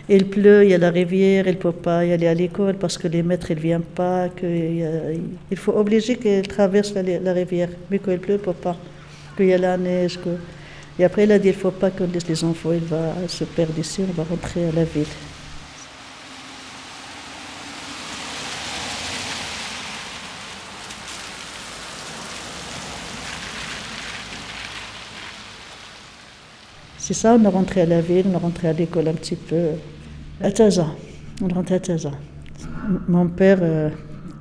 il 0.09 0.25
pleut, 0.27 0.63
il 0.63 0.71
y 0.71 0.73
a 0.73 0.79
la 0.79 0.89
rivière, 0.89 1.45
il 1.47 1.51
ne 1.51 1.57
peut 1.59 1.71
pas 1.71 2.03
y 2.03 2.11
aller 2.11 2.25
à 2.25 2.33
l'école 2.33 2.73
parce 2.73 2.97
que 2.97 3.07
les 3.07 3.21
maîtres 3.21 3.53
ne 3.53 3.59
viennent 3.59 3.81
pas. 3.83 4.29
Que, 4.29 4.47
a- 4.47 5.13
il 5.51 5.57
faut 5.57 5.73
obliger 5.77 6.15
qu'ils 6.15 6.47
traversent 6.47 6.95
la, 6.95 7.33
rivière. 7.33 7.69
Mais 7.91 7.99
quand 7.99 8.11
il 8.11 8.19
pleut, 8.19 8.33
il 8.33 8.39
ne 8.39 8.45
peut 8.45 8.53
pas. 8.53 8.75
Qu'il 9.37 9.45
y 9.47 9.53
a 9.53 9.59
la 9.59 9.77
neige. 9.77 10.17
Et 10.97 11.03
après, 11.03 11.25
il 11.25 11.31
a 11.31 11.37
dit 11.37 11.49
il 11.49 11.55
ne 11.55 11.59
faut 11.59 11.69
pas 11.69 11.91
qu'on 11.91 12.07
laisse 12.11 12.27
les 12.27 12.43
enfants, 12.43 12.71
il 12.73 12.79
va 12.79 13.13
se 13.27 13.43
perdre 13.43 13.77
ici, 13.77 14.01
on 14.09 14.13
va 14.13 14.23
rentrer 14.27 14.67
à 14.69 14.71
la 14.71 14.85
ville. 14.85 15.05
C'est 27.11 27.23
ça, 27.23 27.35
on 27.37 27.43
est 27.43 27.47
rentré 27.49 27.81
à 27.81 27.85
la 27.85 27.99
ville, 27.99 28.23
on 28.29 28.35
est 28.35 28.37
rentré 28.37 28.69
à 28.69 28.71
l'école 28.71 29.09
un 29.09 29.13
petit 29.13 29.35
peu. 29.35 29.71
À 30.39 30.49
13 30.49 30.79
ans. 30.79 30.95
On 31.41 31.49
est 31.49 31.53
rentré 31.53 31.75
à 31.75 31.79
13 31.81 32.05
ans. 32.05 32.13
Mon 33.09 33.27
père, 33.27 33.57
euh, 33.61 33.89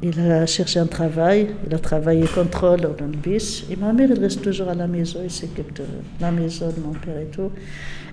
il 0.04 0.20
a 0.20 0.46
cherché 0.46 0.78
un 0.78 0.86
travail. 0.86 1.48
Il 1.66 1.74
a 1.74 1.80
travaillé 1.80 2.24
contrôle 2.32 2.82
dans 2.82 2.90
le. 2.90 3.38
Et 3.72 3.74
ma 3.76 3.92
mère, 3.92 4.12
elle 4.12 4.20
reste 4.20 4.42
toujours 4.42 4.68
à 4.68 4.76
la 4.76 4.86
maison. 4.86 5.18
Il 5.24 5.32
s'occupe 5.32 5.74
de 5.78 5.82
la 6.20 6.30
maison 6.30 6.68
de 6.68 6.80
mon 6.80 6.92
père 6.92 7.18
et 7.18 7.26
tout. 7.26 7.50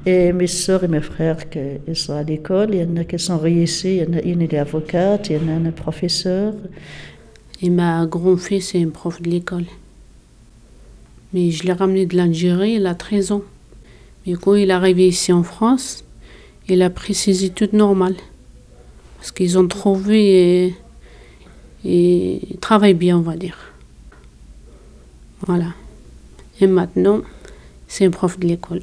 Et 0.07 0.33
mes 0.33 0.47
soeurs 0.47 0.83
et 0.85 0.87
mes 0.87 1.01
frères, 1.01 1.47
que- 1.51 1.77
ils 1.87 1.95
sont 1.95 2.13
à 2.15 2.23
l'école. 2.23 2.73
Il 2.73 2.81
y 2.81 2.83
en 2.83 2.97
a 2.97 3.03
qui 3.03 3.19
sont 3.19 3.37
réussis. 3.37 3.97
Il 3.97 4.03
y 4.05 4.07
en 4.09 4.17
a 4.17 4.21
une, 4.23 4.41
elle 4.41 4.55
est 4.55 4.57
avocate. 4.57 5.29
Il 5.29 5.35
y 5.35 5.39
en 5.39 5.49
a 5.49 5.67
un 5.67 5.69
professeur. 5.69 6.55
Et 7.61 7.69
ma 7.69 8.07
grand-fille, 8.07 8.63
c'est 8.63 8.81
un 8.81 8.89
prof 8.89 9.21
de 9.21 9.29
l'école. 9.29 9.65
Mais 11.31 11.51
je 11.51 11.63
l'ai 11.63 11.73
ramené 11.73 12.07
de 12.07 12.17
l'Algérie, 12.17 12.73
il 12.77 12.87
a 12.87 12.95
13 12.95 13.31
ans. 13.33 13.43
Mais 14.26 14.34
quand 14.34 14.54
il 14.54 14.70
est 14.70 14.72
arrivé 14.72 15.08
ici 15.08 15.32
en 15.32 15.42
France, 15.42 16.04
il 16.68 16.80
a 16.82 16.90
pris 16.90 17.14
ses 17.14 17.44
études 17.44 17.72
normales. 17.72 18.16
Parce 19.16 19.32
qu'ils 19.32 19.58
ont 19.58 19.68
trouvé 19.68 20.18
et, 20.66 20.74
et 21.84 22.40
il 22.50 22.58
travaille 22.58 22.94
bien, 22.94 23.18
on 23.18 23.22
va 23.22 23.36
dire. 23.36 23.58
Voilà. 25.46 25.70
Et 26.60 26.66
maintenant, 26.66 27.20
c'est 27.88 28.04
un 28.06 28.10
prof 28.10 28.38
de 28.38 28.46
l'école. 28.46 28.82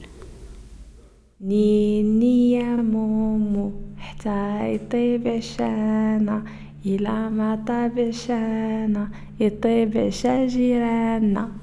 نيني 1.42 2.52
يا 2.52 2.76
مومو 2.76 3.72
حتى 3.98 4.74
يطيب 4.76 5.28
عشانا 5.28 6.44
إلا 6.86 7.30
ما 7.30 7.64
طاب 7.68 8.00
عشانا 8.00 9.10
يطيب 9.40 9.98
عشا 9.98 10.46
جيرانا 10.48 11.50
Euh, 11.50 11.63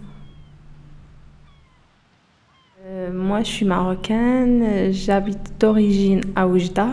Moi, 2.91 3.39
je 3.39 3.47
suis 3.47 3.65
marocaine, 3.65 4.63
euh, 4.63 4.89
j'habite 4.91 5.57
d'origine 5.57 6.21
à 6.35 6.45
Oujda. 6.45 6.89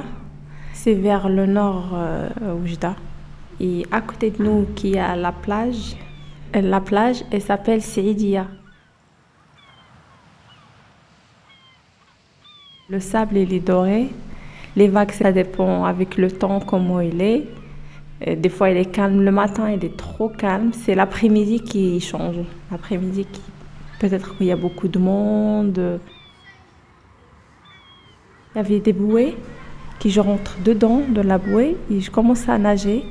C'est 0.72 0.94
vers 0.94 1.28
le 1.28 1.46
nord 1.46 1.90
euh, 1.92 2.28
Oujda. 2.62 2.94
Et 3.58 3.84
à 3.90 4.00
côté 4.00 4.30
de 4.30 4.40
nous, 4.40 4.66
qui 4.76 4.96
a 4.96 5.16
la 5.16 5.32
plage. 5.32 5.96
Euh, 6.54 6.60
La 6.60 6.80
plage, 6.80 7.24
elle 7.32 7.42
s'appelle 7.42 7.82
Seidia. 7.82 8.46
Le 12.88 13.00
sable, 13.00 13.36
il 13.38 13.52
est 13.52 13.60
doré. 13.60 14.08
Les 14.76 14.86
vagues, 14.86 15.10
ça 15.10 15.32
dépend 15.32 15.84
avec 15.84 16.16
le 16.16 16.30
temps, 16.30 16.60
comment 16.60 17.00
il 17.00 17.20
est. 17.20 17.44
Euh, 18.28 18.36
Des 18.36 18.48
fois, 18.48 18.70
il 18.70 18.76
est 18.76 18.92
calme. 18.92 19.22
Le 19.22 19.32
matin, 19.32 19.68
il 19.68 19.84
est 19.84 19.96
trop 19.96 20.28
calme. 20.28 20.70
C'est 20.72 20.94
l'après-midi 20.94 21.60
qui 21.60 22.00
change. 22.00 22.36
L'après-midi. 22.70 23.26
Peut-être 23.98 24.36
qu'il 24.36 24.46
y 24.46 24.52
a 24.52 24.56
beaucoup 24.56 24.88
de 24.88 24.98
monde. 24.98 26.00
Il 28.54 28.58
y 28.58 28.60
avait 28.60 28.80
des 28.80 28.92
bouées 28.92 29.36
qui 29.98 30.10
je 30.10 30.20
rentre 30.20 30.56
dedans 30.64 31.02
de 31.08 31.20
la 31.20 31.38
bouée 31.38 31.76
et 31.90 32.00
je 32.00 32.10
commence 32.10 32.48
à 32.48 32.58
nager. 32.58 33.04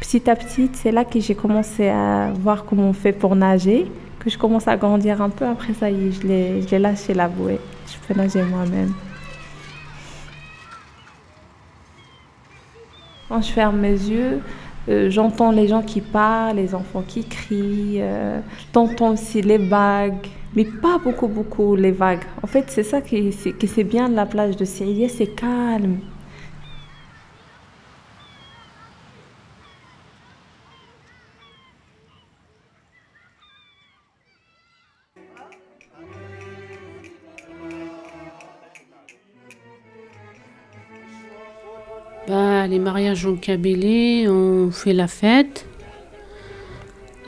Petit 0.00 0.28
à 0.28 0.34
petit, 0.34 0.70
c'est 0.72 0.90
là 0.90 1.04
que 1.04 1.20
j'ai 1.20 1.34
commencé 1.34 1.88
à 1.88 2.32
voir 2.34 2.64
comment 2.64 2.88
on 2.88 2.92
fait 2.92 3.12
pour 3.12 3.36
nager, 3.36 3.90
que 4.18 4.30
je 4.30 4.38
commence 4.38 4.66
à 4.66 4.76
grandir 4.76 5.22
un 5.22 5.30
peu. 5.30 5.46
Après 5.46 5.74
ça, 5.74 5.90
y 5.90 6.12
je 6.12 6.26
l'ai 6.26 6.78
lâché 6.78 7.14
la 7.14 7.28
bouée. 7.28 7.60
Je 7.86 7.94
peux 8.06 8.18
nager 8.18 8.42
moi-même. 8.42 8.92
Quand 13.28 13.40
je 13.40 13.52
ferme 13.52 13.78
mes 13.78 13.92
yeux, 13.92 14.40
euh, 14.88 15.10
j'entends 15.10 15.52
les 15.52 15.68
gens 15.68 15.82
qui 15.82 16.00
parlent, 16.00 16.56
les 16.56 16.74
enfants 16.74 17.02
qui 17.02 17.24
crient. 17.26 18.00
Euh, 18.02 18.40
J'entends 18.74 19.12
aussi 19.12 19.42
les 19.42 19.58
vagues, 19.58 20.26
mais 20.54 20.64
pas 20.64 20.98
beaucoup, 20.98 21.28
beaucoup 21.28 21.76
les 21.76 21.92
vagues. 21.92 22.24
En 22.42 22.46
fait, 22.46 22.64
c'est 22.70 22.82
ça 22.82 23.00
qui 23.00 23.30
qui 23.30 23.68
c'est 23.68 23.84
bien 23.84 24.08
de 24.08 24.14
la 24.16 24.26
plage 24.26 24.56
de 24.56 24.64
Sérié, 24.64 25.08
c'est 25.08 25.28
calme. 25.28 26.00
Bah, 42.32 42.66
les 42.66 42.78
mariages 42.78 43.26
en 43.26 43.36
Kabylie, 43.36 44.26
on 44.26 44.70
fait 44.70 44.94
la 44.94 45.06
fête. 45.06 45.66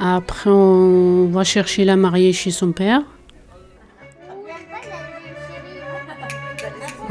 Après, 0.00 0.49
on 0.49 1.26
va 1.26 1.44
chercher 1.44 1.84
la 1.84 1.94
mariée 1.94 2.32
chez 2.32 2.50
son 2.50 2.73
père. 2.73 3.02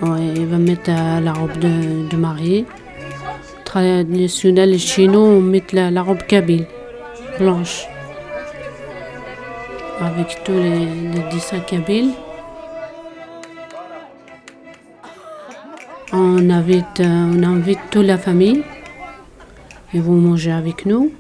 Ouais, 0.02 0.26
il 0.36 0.48
va 0.48 0.58
mettre 0.58 0.90
la 0.90 1.34
robe 1.34 1.60
de, 1.60 2.18
mariée. 2.18 2.66
Traditionnelle 3.64 4.80
chez 4.80 5.08
nous, 5.08 5.20
on 5.20 5.40
met 5.40 5.64
la, 5.72 5.92
la 5.92 6.02
robe 6.02 6.24
kabyle, 6.24 6.66
blanche. 7.38 7.86
Avec 10.02 10.40
tous 10.44 10.54
les, 10.54 10.86
les 11.14 11.30
dessins 11.32 11.60
kabyles. 11.60 12.10
On 16.36 16.50
invite, 16.50 17.00
euh, 17.00 17.32
on 17.32 17.44
invite 17.44 17.78
toute 17.92 18.08
la 18.08 18.18
famille. 18.18 18.64
Ils 19.94 20.02
vont 20.02 20.16
manger 20.16 20.52
avec 20.52 20.88
nous. 20.88 21.14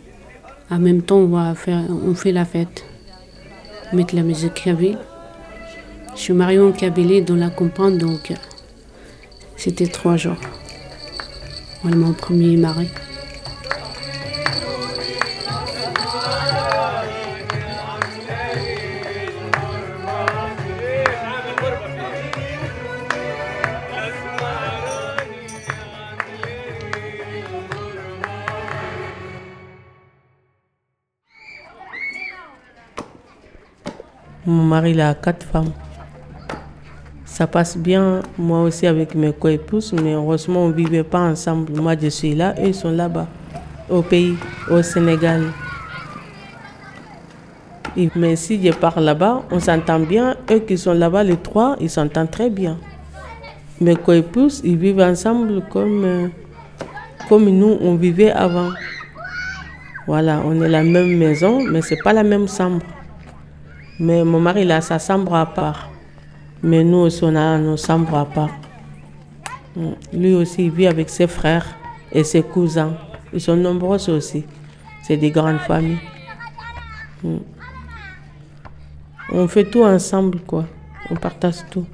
En 0.72 0.79
même 0.79 1.03
temps, 1.03 1.17
on, 1.17 1.27
va 1.27 1.53
faire, 1.53 1.84
on 1.88 2.15
fait 2.15 2.32
la 2.32 2.46
fête. 2.46 2.84
Mettre 3.93 4.15
la 4.15 4.24
musique 4.24 4.55
kabyle. 4.55 4.98
Je 6.15 6.20
suis 6.20 6.34
mariée 6.34 6.60
en 6.60 6.72
Kabylie 6.72 7.22
dans 7.22 7.36
la 7.36 7.51
campagne, 7.51 8.00
donc 8.00 8.34
c'était 9.55 9.86
trois 9.86 10.17
jours. 10.17 10.41
Mon 11.84 12.13
premier 12.13 12.58
mari. 12.58 12.88
Mon 34.53 34.65
mari 34.65 35.01
a 35.01 35.15
quatre 35.15 35.48
femmes. 35.48 35.72
Ça 37.25 37.48
passe 37.48 37.75
bien, 37.75 38.22
moi 38.38 38.62
aussi 38.62 38.86
avec 38.86 39.15
mes 39.15 39.33
co-épouses, 39.33 39.93
mais 39.93 40.13
heureusement 40.13 40.65
on 40.65 40.67
ne 40.67 40.74
vivait 40.74 41.03
pas 41.03 41.22
ensemble. 41.22 41.74
Moi 41.81 41.95
je 42.00 42.10
suis 42.10 42.36
là, 42.36 42.53
eux 42.60 42.67
ils 42.67 42.75
sont 42.75 42.91
là-bas, 42.91 43.25
au 43.89 44.03
pays, 44.03 44.36
au 44.69 44.83
Sénégal. 44.83 45.45
Mais 48.15 48.36
si 48.36 48.63
je 48.63 48.72
pars 48.72 49.00
là-bas, 49.00 49.41
on 49.50 49.60
s'entend 49.60 50.00
bien. 50.01 50.36
Eux 50.51 50.60
qui 50.60 50.77
sont 50.77 50.93
là-bas, 50.93 51.24
les 51.24 51.38
trois, 51.38 51.75
ils 51.79 51.89
s'entendent 51.89 52.29
très 52.29 52.51
bien. 52.51 52.77
Mes 53.81 53.95
co-épouses, 53.95 54.62
ils 54.63 54.77
vivent 54.77 55.00
ensemble 55.01 55.63
comme, 55.72 56.03
euh, 56.05 56.27
comme 57.27 57.50
nous, 57.50 57.75
on 57.81 57.95
vivait 57.95 58.31
avant. 58.31 58.69
Voilà, 60.05 60.41
on 60.45 60.62
est 60.62 60.69
la 60.69 60.83
même 60.83 61.17
maison, 61.17 61.63
mais 61.63 61.81
c'est 61.81 62.01
pas 62.03 62.13
la 62.13 62.24
même 62.24 62.48
chambre. 62.48 62.81
Mais 64.00 64.23
mon 64.23 64.39
mari, 64.39 64.62
il 64.62 64.71
a 64.71 64.81
sa 64.81 65.00
chambre 65.00 65.35
à 65.35 65.45
part. 65.45 65.89
Mais 66.62 66.83
nous 66.83 66.97
aussi, 66.97 67.23
on 67.23 67.35
a 67.35 67.57
nos 67.57 67.77
chambres 67.77 68.17
à 68.17 68.25
part. 68.25 68.51
Mm. 69.75 69.91
Lui 70.13 70.33
aussi, 70.33 70.65
il 70.65 70.71
vit 70.71 70.88
avec 70.88 71.09
ses 71.09 71.27
frères 71.27 71.67
et 72.12 72.23
ses 72.23 72.41
cousins. 72.41 72.95
Ils 73.33 73.41
sont 73.41 73.55
nombreux 73.55 74.09
aussi. 74.09 74.45
C'est 75.03 75.17
des 75.17 75.31
grandes 75.31 75.59
familles. 75.59 76.00
Mm. 77.23 77.38
On 79.31 79.47
fait 79.47 79.65
tout 79.65 79.83
ensemble, 79.83 80.39
quoi. 80.39 80.65
On 81.09 81.15
partage 81.15 81.65
tout. 81.69 81.85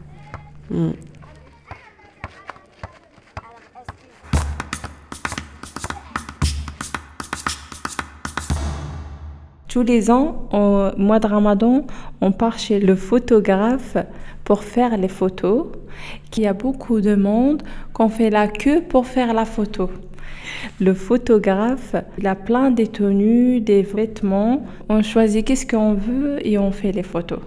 Tous 9.69 9.83
les 9.83 10.09
ans, 10.09 10.49
au 10.51 10.89
mois 10.97 11.19
de 11.19 11.27
Ramadan, 11.27 11.85
on 12.21 12.31
part 12.31 12.57
chez 12.57 12.79
le 12.79 12.95
photographe 12.95 13.97
pour 14.43 14.63
faire 14.63 14.97
les 14.97 15.07
photos. 15.07 15.67
Il 16.35 16.41
y 16.41 16.47
a 16.47 16.53
beaucoup 16.53 17.01
de 17.01 17.13
monde 17.13 17.61
qu'on 17.93 18.09
fait 18.09 18.31
la 18.31 18.47
queue 18.47 18.81
pour 18.81 19.05
faire 19.05 19.31
la 19.31 19.45
photo. 19.45 19.91
Le 20.81 20.95
photographe, 20.95 21.93
a 21.93 22.35
plein 22.35 22.71
de 22.71 22.83
tenues, 22.85 23.61
des 23.61 23.83
vêtements. 23.83 24.63
On 24.89 25.03
choisit 25.03 25.45
qu'est-ce 25.45 25.67
qu'on 25.67 25.93
veut 25.93 26.39
et 26.43 26.57
on 26.57 26.71
fait 26.71 26.91
les 26.91 27.03
photos. 27.03 27.41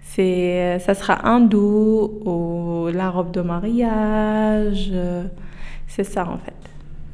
C'est, 0.00 0.78
ça 0.78 0.94
sera 0.94 1.26
hindou 1.26 2.20
ou 2.24 2.88
la 2.92 3.10
robe 3.10 3.32
de 3.32 3.40
mariage. 3.40 4.92
C'est 5.88 6.04
ça 6.04 6.24
en 6.28 6.38
fait. 6.38 6.63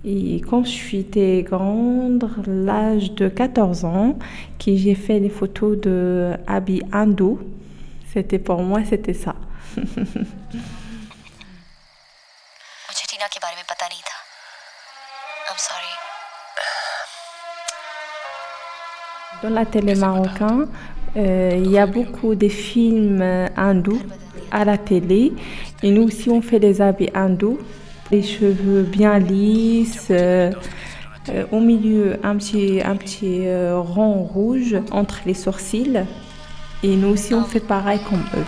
Et 0.04 0.40
quand 0.40 0.64
j'étais 0.64 1.42
grande, 1.42 2.26
l'âge 2.46 3.12
de 3.12 3.28
14 3.28 3.84
ans, 3.84 4.18
j'ai 4.58 4.94
fait 4.94 5.20
des 5.20 5.28
photos 5.28 5.78
de 5.78 6.32
habits 6.46 6.82
hindous, 6.90 7.38
c'était 8.12 8.38
pour 8.38 8.62
moi, 8.62 8.80
c'était 8.88 9.14
ça. 9.14 9.34
Dans 19.42 19.50
la 19.50 19.64
télé 19.64 19.94
marocaine, 19.94 20.68
euh, 21.16 21.52
il 21.56 21.70
y 21.70 21.78
a 21.78 21.86
beaucoup 21.86 22.34
de 22.34 22.48
films 22.48 23.22
hindous 23.56 24.02
à 24.50 24.64
la 24.64 24.76
télé. 24.76 25.32
Et 25.82 25.90
nous 25.90 26.02
aussi, 26.02 26.28
on 26.28 26.42
fait 26.42 26.60
des 26.60 26.80
habits 26.80 27.10
hindous 27.14 27.58
les 28.10 28.22
cheveux 28.22 28.82
bien 28.82 29.18
lisses, 29.18 30.08
euh, 30.10 30.50
euh, 31.28 31.46
au 31.52 31.60
milieu 31.60 32.18
un 32.24 32.36
petit, 32.36 32.80
un 32.84 32.96
petit 32.96 33.46
euh, 33.46 33.78
rond 33.78 34.22
rouge 34.22 34.76
entre 34.90 35.20
les 35.26 35.34
sourcils. 35.34 36.04
Et 36.82 36.96
nous 36.96 37.08
aussi, 37.08 37.34
on 37.34 37.44
fait 37.44 37.60
pareil 37.60 38.00
comme 38.08 38.24
eux. 38.36 38.44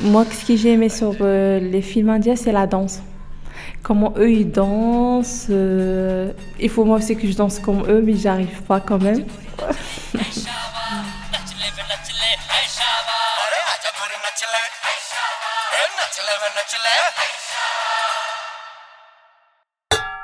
Moi, 0.00 0.24
ce 0.30 0.46
que 0.46 0.56
j'ai 0.56 0.72
aimé 0.72 0.88
sur 0.88 1.14
les 1.14 1.82
films 1.82 2.10
indiens, 2.10 2.36
c'est 2.36 2.52
la 2.52 2.66
danse. 2.66 3.00
Comment 3.82 4.12
eux, 4.16 4.30
ils 4.30 4.50
dansent. 4.50 5.48
il 5.48 6.70
faut 6.70 6.84
moi 6.84 6.98
aussi 6.98 7.16
que 7.16 7.26
je 7.26 7.34
danse 7.34 7.58
comme 7.58 7.82
eux, 7.88 8.02
mais 8.02 8.14
j'arrive 8.14 8.62
pas 8.62 8.80
quand 8.80 8.98
même. 8.98 9.24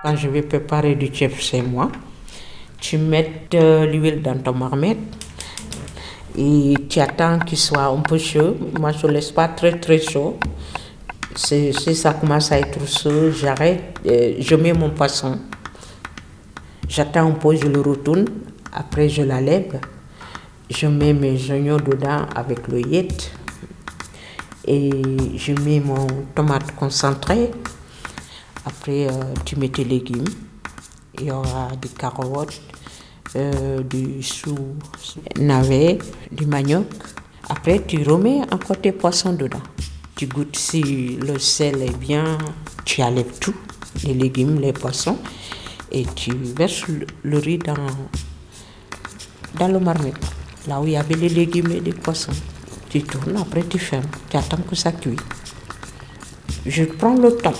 Quand 0.03 0.17
je 0.17 0.29
vais 0.29 0.43
préparer 0.43 0.95
du 0.95 1.15
chef 1.15 1.39
chez 1.41 1.61
moi, 1.61 1.91
tu 2.81 2.97
mets 2.97 3.47
euh, 3.55 3.85
l'huile 3.85 4.23
dans 4.23 4.39
ton 4.39 4.55
marmite 4.55 4.99
et 6.39 6.75
tu 6.89 7.01
attends 7.01 7.39
qu'il 7.41 7.59
soit 7.59 7.85
un 7.85 8.01
peu 8.01 8.17
chaud. 8.17 8.57
Moi, 8.79 8.93
je 8.93 9.07
ne 9.07 9.13
laisse 9.13 9.33
pas 9.33 9.49
très 9.49 9.79
très 9.79 9.99
chaud. 9.99 10.39
Si 11.35 11.73
ça 11.75 12.15
commence 12.15 12.51
à 12.53 12.61
être 12.61 12.89
chaud, 12.89 13.31
j'arrête, 13.31 13.99
euh, 14.07 14.37
je 14.39 14.55
mets 14.55 14.73
mon 14.73 14.91
poisson. 14.91 15.39
J'attends 16.89 17.29
un 17.29 17.33
peu, 17.33 17.55
je 17.57 17.67
le 17.67 17.81
retourne. 17.81 18.25
Après, 18.73 19.09
je 19.09 19.23
la 19.23 19.41
lève. 19.41 19.81
Je 20.71 20.87
mets 20.87 21.13
mes 21.13 21.51
oignons 21.51 21.77
dedans 21.77 22.27
avec 22.35 22.69
le 22.69 22.81
yet. 22.81 23.33
Et 24.71 24.91
je 25.35 25.53
mets 25.55 25.81
mon 25.81 26.07
tomate 26.35 26.77
concentrée. 26.77 27.51
Après, 28.67 29.09
euh, 29.09 29.33
tu 29.47 29.57
mets 29.57 29.71
tes 29.71 29.83
légumes. 29.83 30.29
Il 31.19 31.29
y 31.29 31.31
aura 31.31 31.69
des 31.81 31.89
carottes, 31.89 32.61
euh, 33.35 33.83
du 33.83 34.23
chou, 34.23 34.55
navet, 35.41 35.99
du 36.31 36.45
manioc. 36.45 36.85
Après, 37.49 37.83
tu 37.87 38.03
remets 38.03 38.43
encore 38.53 38.79
tes 38.79 38.93
poissons 38.93 39.33
dedans. 39.33 39.63
Tu 40.15 40.27
goûtes 40.27 40.57
si 40.57 41.17
le 41.17 41.39
sel 41.39 41.81
est 41.81 41.97
bien. 41.97 42.37
Tu 42.85 43.03
enlèves 43.03 43.39
tout, 43.41 43.55
les 44.05 44.13
légumes, 44.13 44.61
les 44.61 44.75
poissons. 44.75 45.17
Et 45.91 46.05
tu 46.15 46.33
verses 46.35 46.87
le, 46.89 47.07
le 47.23 47.39
riz 47.39 47.57
dans, 47.57 47.75
dans 49.59 49.69
le 49.69 49.81
marmite. 49.81 50.19
Là 50.67 50.79
où 50.79 50.85
il 50.85 50.93
y 50.93 50.97
avait 50.99 51.15
les 51.15 51.31
légumes 51.31 51.71
et 51.71 51.81
les 51.81 51.95
poissons. 51.95 52.33
Tu 52.91 53.03
tournes, 53.03 53.37
après 53.37 53.63
tu 53.65 53.79
fermes. 53.79 54.07
Tu 54.31 54.37
attends 54.37 54.57
que 54.59 54.75
ça 54.75 54.93
cuit. 54.93 55.17
Je 56.65 56.85
prends 56.85 57.15
le 57.15 57.37
temps 57.37 57.53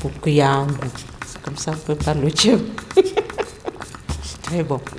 pour 0.00 0.12
qu'il 0.20 0.34
y 0.34 0.38
ait 0.38 0.42
un 0.42 0.66
goût. 0.66 0.92
Comme 1.42 1.56
ça 1.56 1.72
on 1.72 1.76
prépare 1.76 2.14
le 2.16 2.28
chef. 2.28 2.60
C'est 4.22 4.42
très 4.42 4.62
bon. 4.62 4.80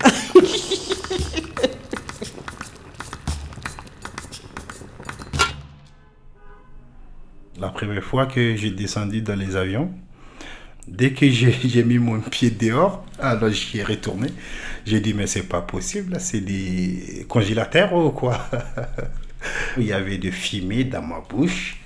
La 7.60 7.70
première 7.70 8.04
fois 8.04 8.26
que 8.26 8.56
j'ai 8.58 8.72
descendu 8.72 9.22
dans 9.22 9.40
les 9.40 9.56
avions, 9.56 9.90
dès 10.88 11.12
que 11.14 11.30
j'ai 11.30 11.84
mis 11.84 11.98
mon 12.00 12.20
pied 12.22 12.50
dehors, 12.52 13.06
alors 13.20 13.50
j'y 13.52 13.80
ai 13.80 13.84
retourné. 13.84 14.28
J'ai 14.86 15.00
dit, 15.00 15.14
mais 15.14 15.28
c'est 15.28 15.44
pas 15.48 15.62
possible, 15.62 16.18
c'est 16.20 16.42
des 16.42 17.26
congélateurs 17.30 17.94
ou 17.94 18.12
quoi? 18.12 18.38
Il 19.78 19.84
y 19.86 19.94
avait 19.94 20.18
de 20.18 20.32
fumée 20.32 20.84
dans 20.86 21.02
ma 21.02 21.20
bouche. 21.22 21.78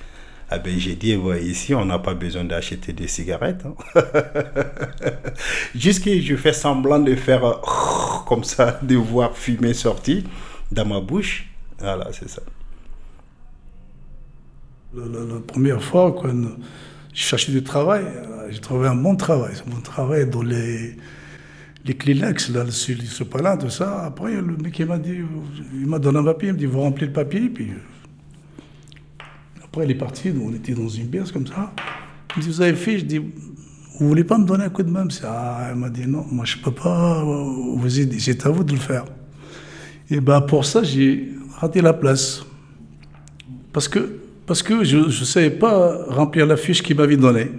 Ah 0.49 0.59
ben, 0.59 0.79
j'ai 0.79 0.95
dit, 0.95 1.15
ouais, 1.15 1.43
ici, 1.43 1.73
on 1.75 1.85
n'a 1.85 1.99
pas 1.99 2.13
besoin 2.13 2.45
d'acheter 2.45 2.93
des 2.93 3.07
cigarettes. 3.07 3.65
hein. 3.65 3.75
Jusqu'à 5.75 6.17
je 6.21 6.35
fais 6.37 6.53
semblant 6.53 6.99
de 6.99 7.15
faire 7.15 7.61
comme 8.25 8.43
ça, 8.45 8.79
de 8.81 8.95
voir 8.95 9.35
fumée 9.35 9.73
sortir 9.73 10.23
dans 10.71 10.85
ma 10.85 11.01
bouche. 11.01 11.47
Voilà, 11.79 12.07
c'est 12.13 12.29
ça. 12.29 12.41
La 14.95 15.39
première 15.45 15.81
fois, 15.83 16.15
quand 16.19 16.33
je 17.13 17.21
cherchais 17.21 17.51
du 17.51 17.63
travail, 17.63 18.05
euh, 18.05 18.36
j'ai 18.49 18.59
trouvé 18.59 18.87
un 18.87 18.95
bon 18.95 19.15
travail. 19.15 19.53
Bon 19.67 19.81
travail 19.81 20.29
dans 20.29 20.41
les, 20.41 20.95
les 21.85 21.93
Kleenex, 21.95 22.49
là, 22.49 22.65
sur 22.69 22.97
tout 22.97 23.69
ça. 23.69 24.05
Après, 24.05 24.33
le 24.35 24.57
mec, 24.57 24.77
il 24.79 24.85
m'a 24.85 24.97
dit, 24.97 25.19
il 25.73 25.87
m'a 25.87 25.99
donné 25.99 26.19
un 26.19 26.23
papier, 26.23 26.49
il 26.49 26.53
me 26.53 26.59
dit, 26.59 26.65
vous 26.65 26.81
remplissez 26.81 27.07
le 27.07 27.13
papier, 27.13 27.49
puis... 27.49 27.69
euh, 27.69 29.23
Après, 29.63 29.85
il 29.85 29.91
est 29.91 29.95
parti, 29.95 30.31
on 30.41 30.53
était 30.53 30.73
dans 30.73 30.89
une 30.89 31.07
pièce 31.07 31.31
comme 31.31 31.47
ça. 31.47 31.73
Il 32.35 32.39
me 32.39 32.43
dit, 32.43 32.49
vous 32.49 32.61
avez 32.61 32.75
fait 32.75 32.99
Je 32.99 33.05
dis, 33.05 33.19
vous 33.19 34.07
voulez 34.07 34.23
pas 34.23 34.37
me 34.37 34.45
donner 34.45 34.65
un 34.65 34.69
coup 34.69 34.83
de 34.83 34.91
main? 34.91 35.07
Ah, 35.23 35.69
Il 35.73 35.79
m'a 35.79 35.89
dit, 35.89 36.05
non, 36.05 36.25
moi, 36.31 36.45
je 36.45 36.57
peux 36.57 36.71
pas 36.71 37.23
vous 37.23 37.81
c'est 37.89 38.45
à 38.45 38.49
vous 38.49 38.63
de 38.63 38.73
le 38.73 38.79
faire. 38.79 39.05
Et 40.09 40.21
ben 40.21 40.39
pour 40.41 40.65
ça, 40.65 40.83
j'ai 40.83 41.33
raté 41.59 41.81
la 41.81 41.93
place. 41.93 42.45
Parce 43.73 43.87
que, 43.87 44.19
parce 44.45 44.63
que 44.63 44.83
je 44.83 44.97
ne 44.97 45.09
savais 45.09 45.49
pas 45.49 46.05
remplir 46.07 46.45
la 46.45 46.57
fiche 46.57 46.81
qu'il 46.81 46.95
m'avait 46.95 47.17
donnée. 47.17 47.49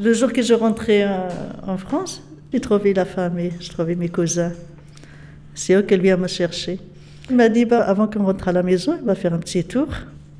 Le 0.00 0.12
jour 0.12 0.32
que 0.32 0.42
je 0.42 0.54
rentrais 0.54 1.02
euh, 1.02 1.28
en 1.66 1.76
France, 1.76 2.22
j'ai 2.52 2.60
trouvé 2.60 2.94
la 2.94 3.04
famille, 3.04 3.52
j'ai 3.58 3.68
trouvé 3.68 3.96
mes 3.96 4.08
cousins. 4.08 4.52
C'est 5.54 5.74
eux 5.74 5.82
qui 5.82 5.98
viennent 5.98 6.20
me 6.20 6.28
chercher. 6.28 6.78
Il 7.28 7.34
m'a 7.34 7.48
dit, 7.48 7.64
bah, 7.64 7.82
avant 7.82 8.06
qu'on 8.06 8.24
rentre 8.24 8.46
à 8.46 8.52
la 8.52 8.62
maison, 8.62 8.96
il 9.00 9.04
va 9.04 9.16
faire 9.16 9.34
un 9.34 9.38
petit 9.38 9.64
tour. 9.64 9.88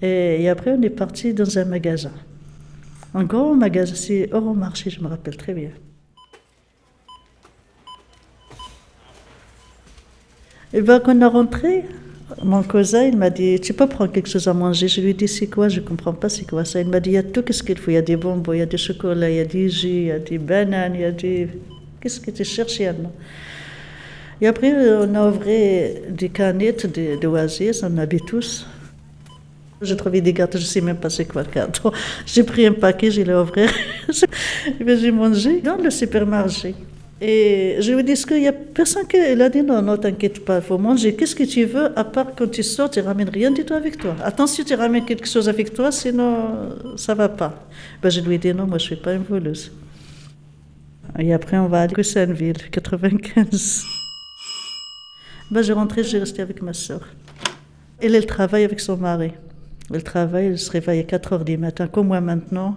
Et, 0.00 0.48
après, 0.48 0.76
on 0.78 0.82
est 0.82 0.90
parti 0.90 1.34
dans 1.34 1.58
un 1.58 1.64
magasin. 1.64 2.12
Un 3.14 3.24
grand 3.24 3.56
magasin, 3.56 3.96
c'est 3.96 4.28
Euromarché, 4.30 4.90
je 4.90 5.00
me 5.00 5.08
rappelle 5.08 5.36
très 5.36 5.54
bien. 5.54 5.70
Et 10.72 10.82
bien, 10.82 11.00
quand 11.00 11.16
on 11.16 11.20
est 11.20 11.24
rentré, 11.24 11.84
mon 12.44 12.62
cousin, 12.62 13.04
il 13.04 13.16
m'a 13.16 13.30
dit, 13.30 13.58
tu 13.60 13.72
peux 13.72 13.86
prendre 13.86 14.12
quelque 14.12 14.28
chose 14.28 14.46
à 14.48 14.54
manger 14.54 14.86
Je 14.86 15.00
lui 15.00 15.10
ai 15.10 15.14
dit, 15.14 15.28
c'est 15.28 15.46
quoi? 15.46 15.68
Je 15.68 15.80
ne 15.80 15.84
comprends 15.84 16.12
pas, 16.12 16.28
c'est 16.28 16.46
quoi 16.46 16.64
ça? 16.64 16.80
Il 16.80 16.88
m'a 16.88 17.00
dit, 17.00 17.10
il 17.10 17.14
y 17.14 17.18
a 17.18 17.22
tout 17.22 17.44
ce 17.50 17.62
qu'il 17.62 17.78
faut? 17.78 17.90
Il 17.90 17.94
y 17.94 17.96
a 17.96 18.02
des 18.02 18.16
bonbons, 18.16 18.52
il 18.52 18.58
y 18.58 18.62
a 18.62 18.66
du 18.66 18.76
chocolat, 18.76 19.30
il 19.30 19.36
y 19.36 19.40
a 19.40 19.44
des 19.44 19.68
jus, 19.68 19.88
il 19.88 20.06
y 20.06 20.10
a 20.10 20.18
des 20.18 20.38
bananes, 20.38 20.94
il 20.94 21.00
y 21.00 21.04
a 21.04 21.10
des... 21.10 21.48
Qu'est-ce 22.00 22.20
que 22.20 22.30
tu 22.30 22.44
cherches 22.44 22.78
Yann 22.80 23.08
Et 24.40 24.46
après, 24.46 24.72
on 24.72 25.14
a 25.14 25.28
ouvert 25.28 25.90
des 26.10 26.28
canettes 26.28 26.86
de, 26.92 27.18
d'oasis, 27.18 27.82
on 27.82 27.96
avait 27.96 28.20
tous. 28.20 28.66
J'ai 29.80 29.96
trouvé 29.96 30.20
des 30.20 30.32
gâteaux, 30.32 30.58
je 30.58 30.64
ne 30.64 30.68
sais 30.68 30.80
même 30.80 30.96
pas 30.96 31.08
c'est 31.08 31.24
quoi 31.24 31.42
le 31.42 31.50
gâteau. 31.50 31.92
J'ai 32.26 32.42
pris 32.42 32.66
un 32.66 32.72
paquet, 32.72 33.10
je 33.10 33.22
l'ai 33.22 33.34
ouvert. 33.34 33.72
J'ai 34.86 35.10
mangé 35.12 35.60
dans 35.60 35.76
le 35.76 35.90
supermarché. 35.90 36.74
Et 37.20 37.78
je 37.80 37.92
lui 37.92 38.08
est-ce 38.12 38.24
qu'il 38.24 38.40
n'y 38.40 38.46
a 38.46 38.52
personne 38.52 39.06
qui... 39.08 39.16
Il 39.16 39.42
a 39.42 39.48
dit, 39.48 39.62
non, 39.62 39.82
non, 39.82 39.96
t'inquiète 39.96 40.44
pas, 40.44 40.56
il 40.56 40.62
faut 40.62 40.78
manger. 40.78 41.16
Qu'est-ce 41.16 41.34
que 41.34 41.42
tu 41.42 41.64
veux, 41.64 41.98
à 41.98 42.04
part 42.04 42.28
quand 42.36 42.48
tu 42.48 42.62
sors, 42.62 42.88
tu 42.88 43.00
ramènes 43.00 43.28
rien 43.28 43.50
du 43.50 43.64
tout 43.64 43.74
avec 43.74 43.98
toi. 43.98 44.14
Attention, 44.22 44.62
tu 44.62 44.74
ramènes 44.74 45.04
quelque 45.04 45.26
chose 45.26 45.48
avec 45.48 45.74
toi, 45.74 45.90
sinon 45.90 46.94
ça 46.96 47.14
va 47.14 47.28
pas. 47.28 47.66
Ben, 48.00 48.08
je 48.08 48.20
lui 48.20 48.36
ai 48.36 48.38
dit, 48.38 48.54
non, 48.54 48.66
moi 48.66 48.78
je 48.78 48.84
ne 48.84 48.86
suis 48.86 48.96
pas 48.96 49.14
une 49.14 49.24
voleuse. 49.24 49.72
Et 51.18 51.32
après, 51.32 51.58
on 51.58 51.66
va 51.66 51.82
à 51.82 51.88
Goussainville, 51.88 52.70
95. 52.70 53.84
Ben, 55.50 55.62
je 55.62 55.72
rentrais, 55.72 56.04
j'ai 56.04 56.18
resté 56.18 56.40
avec 56.40 56.62
ma 56.62 56.72
soeur. 56.72 57.00
Elle, 58.00 58.14
elle 58.14 58.26
travaille 58.26 58.62
avec 58.62 58.78
son 58.78 58.96
mari. 58.96 59.32
Elle 59.92 60.04
travaille, 60.04 60.46
elle 60.46 60.58
se 60.58 60.70
réveille 60.70 61.00
à 61.00 61.04
4 61.04 61.32
heures 61.32 61.44
du 61.44 61.56
matin, 61.56 61.88
comme 61.88 62.08
moi 62.08 62.20
maintenant. 62.20 62.76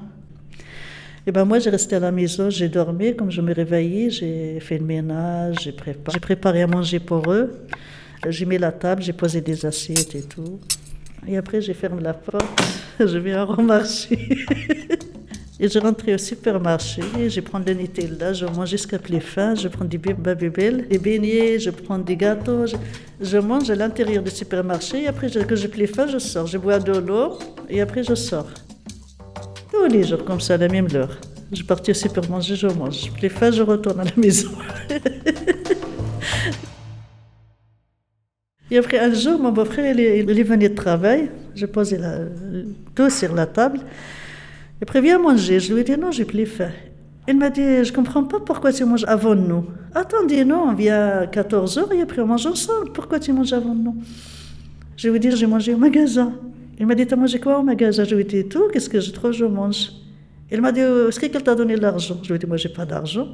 Et 1.27 1.31
ben 1.31 1.45
moi, 1.45 1.59
j'ai 1.59 1.69
resté 1.69 1.95
à 1.95 1.99
la 1.99 2.11
maison, 2.11 2.49
j'ai 2.49 2.67
dormi. 2.67 3.15
Comme 3.15 3.29
je 3.29 3.41
me 3.41 3.53
réveillais, 3.53 4.09
j'ai 4.09 4.59
fait 4.59 4.79
le 4.79 4.85
ménage, 4.85 5.55
j'ai 5.61 5.71
préparé, 6.19 6.63
à 6.63 6.67
manger 6.67 6.99
pour 6.99 7.31
eux. 7.31 7.51
J'ai 8.27 8.45
mis 8.45 8.57
la 8.57 8.71
table, 8.71 9.03
j'ai 9.03 9.13
posé 9.13 9.39
des 9.41 9.65
assiettes 9.65 10.15
et 10.15 10.23
tout. 10.23 10.59
Et 11.27 11.37
après, 11.37 11.61
j'ai 11.61 11.75
fermé 11.75 12.01
la 12.01 12.15
porte, 12.15 12.45
je 12.99 13.17
viens 13.19 13.45
au 13.45 13.61
marché. 13.61 14.17
Et 15.63 15.69
je 15.69 15.77
rentrais 15.77 16.15
au 16.15 16.17
supermarché, 16.17 17.03
je 17.29 17.39
prends 17.39 17.59
le 17.59 17.71
Nutella, 17.73 18.33
je 18.33 18.47
mange 18.47 18.69
jusqu'à 18.69 18.97
plus 18.97 19.21
faim, 19.21 19.53
je 19.53 19.67
prends 19.67 19.85
du 19.85 19.99
babybel, 19.99 20.87
des 20.87 20.97
beignets, 20.97 21.59
je 21.59 21.69
prends 21.69 21.99
des 21.99 22.15
gâteaux, 22.15 22.65
je, 23.21 23.37
mange 23.37 23.69
à 23.69 23.75
l'intérieur 23.75 24.23
du 24.23 24.31
supermarché, 24.31 25.03
et 25.03 25.07
après, 25.07 25.29
que 25.29 25.55
j'ai 25.55 25.67
plus 25.67 25.85
faim, 25.85 26.07
je 26.07 26.17
sors, 26.17 26.47
je 26.47 26.57
bois 26.57 26.79
de 26.79 26.97
l'eau, 26.97 27.37
et 27.69 27.79
après, 27.79 28.01
je 28.01 28.15
sors. 28.15 28.49
Tous 29.71 29.85
les 29.87 30.03
jours, 30.03 30.23
comme 30.25 30.39
ça, 30.41 30.55
à 30.55 30.57
la 30.57 30.67
même 30.67 30.87
heure. 30.93 31.17
Je 31.51 31.63
partais 31.63 31.91
au 31.91 31.95
supermarché, 31.95 32.55
je 32.55 32.67
mange. 32.67 33.11
Plus 33.13 33.29
faim, 33.29 33.51
je 33.51 33.61
retourne 33.61 33.99
à 33.99 34.03
la 34.03 34.11
maison. 34.17 34.49
Et 38.69 38.77
après 38.77 38.99
un 38.99 39.13
jour, 39.13 39.37
mon 39.39 39.51
beau-frère, 39.51 39.93
il, 39.93 39.99
est- 39.99 40.43
venu 40.43 40.69
de 40.69 40.73
travail. 40.75 41.29
Je 41.55 41.65
posais 41.65 41.99
tout 42.95 43.09
sur 43.09 43.33
la 43.35 43.45
table. 43.45 43.79
Et 44.79 44.83
après, 44.83 45.01
viens 45.01 45.19
manger. 45.19 45.59
Je 45.59 45.73
lui 45.73 45.81
ai 45.81 45.83
dit 45.83 45.97
non, 45.97 46.11
j'ai 46.11 46.23
plus 46.25 46.45
faim. 46.45 46.69
Il 47.27 47.37
m'a 47.37 47.49
dit, 47.49 47.83
je 47.83 47.91
comprends 47.93 48.23
pas 48.23 48.39
pourquoi 48.39 48.71
tu 48.73 48.83
manges 48.85 49.03
avant 49.07 49.35
nous. 49.35 49.65
Attendez, 49.93 50.45
non, 50.45 50.63
on 50.69 50.73
vient 50.73 51.19
à 51.19 51.27
14 51.27 51.77
heures 51.77 51.91
et 51.91 52.01
après 52.01 52.21
on 52.21 52.27
mange 52.27 52.45
ensemble. 52.47 52.91
Pourquoi 52.93 53.19
tu 53.19 53.31
manges 53.33 53.51
avant 53.53 53.75
nous? 53.75 53.95
Je 54.95 55.09
lui 55.09 55.17
ai 55.17 55.19
dit, 55.19 55.31
j'ai 55.35 55.47
mangé 55.47 55.73
au 55.73 55.77
magasin. 55.77 56.31
Il 56.81 56.87
m'a 56.87 56.95
dit, 56.95 57.05
t'as 57.05 57.15
mangé 57.15 57.39
quoi 57.39 57.59
au 57.59 57.63
magasin? 57.63 58.03
Je 58.05 58.15
lui 58.15 58.21
ai 58.23 58.25
dit, 58.25 58.43
tout, 58.49 58.67
qu'est-ce 58.73 58.89
que 58.89 58.99
je 58.99 59.11
trouve, 59.11 59.33
je 59.33 59.45
mange. 59.45 59.91
Il 60.51 60.59
m'a 60.61 60.71
dit, 60.71 60.81
Euh, 60.81 61.09
est-ce 61.09 61.19
que 61.19 61.27
quelqu'un 61.27 61.39
t'a 61.41 61.53
donné 61.53 61.75
de 61.75 61.81
l'argent? 61.81 62.17
Je 62.23 62.27
lui 62.29 62.35
ai 62.37 62.39
dit, 62.39 62.47
moi, 62.47 62.57
j'ai 62.57 62.69
pas 62.69 62.85
d'argent. 62.87 63.27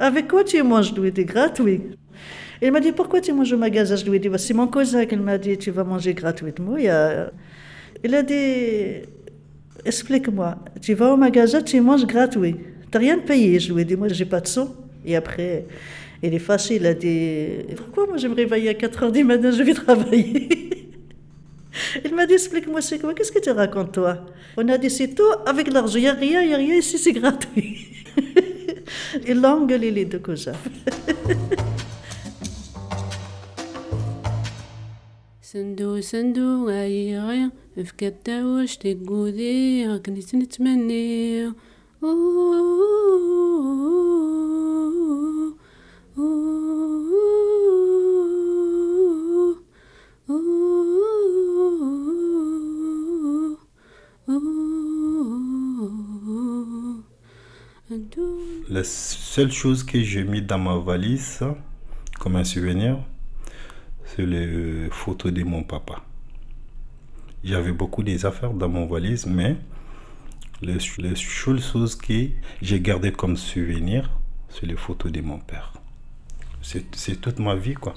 Avec 0.00 0.26
quoi 0.26 0.42
tu 0.42 0.60
manges? 0.64 0.90
Je 0.92 1.00
lui 1.00 1.08
ai 1.08 1.12
dit, 1.12 1.24
gratuit. 1.24 1.80
Il 2.60 2.72
m'a 2.72 2.80
dit, 2.80 2.90
pourquoi 2.90 3.20
tu 3.20 3.32
manges 3.32 3.52
au 3.52 3.56
magasin? 3.56 3.94
Je 3.94 4.04
lui 4.04 4.16
ai 4.16 4.18
dit, 4.18 4.28
Bah, 4.28 4.36
c'est 4.38 4.52
mon 4.52 4.66
cousin 4.66 5.06
qui 5.06 5.14
m'a 5.16 5.38
dit, 5.38 5.56
tu 5.58 5.70
vas 5.70 5.84
manger 5.84 6.12
gratuitement. 6.12 6.76
Il, 6.76 6.88
a- 6.88 8.22
dit, 8.24 9.06
explique-moi, 9.84 10.56
tu 10.80 10.94
vas 10.94 11.14
au 11.14 11.16
magasin, 11.16 11.62
tu 11.62 11.80
manges 11.80 12.04
gratuit. 12.06 12.54
Tu 12.56 12.88
n'as 12.94 12.98
rien 12.98 13.18
payé? 13.20 13.60
Je 13.60 13.72
lui 13.72 13.82
ai 13.82 13.84
dit, 13.84 13.94
moi, 13.96 14.08
j'ai 14.08 14.24
pas 14.24 14.40
de 14.40 14.48
sous. 14.48 14.68
Et 15.04 15.14
après, 15.14 15.66
il 16.20 16.34
est 16.34 16.38
fâché, 16.40 16.76
il 16.76 16.86
a 16.86 16.94
dit, 16.94 17.48
pourquoi 17.76 18.06
moi 18.08 18.16
je 18.16 18.26
me 18.26 18.34
réveille 18.34 18.68
à 18.68 18.74
4 18.74 19.04
heures 19.04 19.12
du 19.12 19.22
matin, 19.22 19.52
je 19.52 19.62
vais 19.62 19.74
travailler? 19.74 20.48
Il 22.05 22.15
m'a 22.15 22.25
dit, 22.25 22.33
explique-moi, 22.33 22.81
c'est 22.81 22.99
quoi 22.99 23.13
Qu'est-ce 23.13 23.31
que 23.31 23.39
tu 23.39 23.51
racontes, 23.51 23.93
toi 23.93 24.25
On 24.57 24.67
a 24.67 24.77
dit, 24.77 24.89
c'est 24.89 25.13
tout 25.13 25.23
avec 25.45 25.71
l'argent. 25.71 25.97
Il 25.97 26.01
n'y 26.01 26.07
a 26.07 26.13
rien, 26.13 26.41
il 26.41 26.47
n'y 26.49 26.53
a 26.53 26.57
rien 26.57 26.75
ici, 26.75 26.97
c'est 26.97 27.13
gratuit. 27.13 27.87
Il 29.27 29.41
l'a 29.41 29.55
engueulé 29.55 29.91
les 29.91 30.05
deux 30.05 30.19
cousins. 30.19 30.53
صندوق 35.53 35.99
صندوق 35.99 36.69
عيغي 36.71 37.49
في 37.75 37.93
كتا 37.97 38.45
واش 38.45 38.77
تقودي 38.77 39.97
كنت 39.99 40.35
نتمني 40.35 41.53
La 58.82 58.88
seule 58.88 59.52
chose 59.52 59.84
que 59.84 60.02
j'ai 60.02 60.24
mis 60.24 60.42
dans 60.42 60.58
ma 60.58 60.76
valise 60.76 61.38
comme 62.18 62.34
un 62.34 62.42
souvenir, 62.42 62.98
c'est 64.04 64.26
les 64.26 64.88
photos 64.90 65.32
de 65.32 65.44
mon 65.44 65.62
papa. 65.62 66.02
J'avais 67.44 67.70
beaucoup 67.70 68.02
des 68.02 68.26
affaires 68.26 68.52
dans 68.52 68.68
mon 68.68 68.86
valise, 68.88 69.24
mais 69.24 69.56
les, 70.62 70.78
les 70.98 71.14
seules 71.14 71.60
choses 71.60 71.94
que 71.94 72.26
j'ai 72.60 72.80
gardées 72.80 73.12
comme 73.12 73.36
souvenir, 73.36 74.10
c'est 74.48 74.66
les 74.66 74.74
photos 74.74 75.12
de 75.12 75.20
mon 75.20 75.38
père. 75.38 75.72
C'est 76.60 77.20
toute 77.20 77.38
ma 77.38 77.54
vie, 77.54 77.74
quoi. 77.74 77.94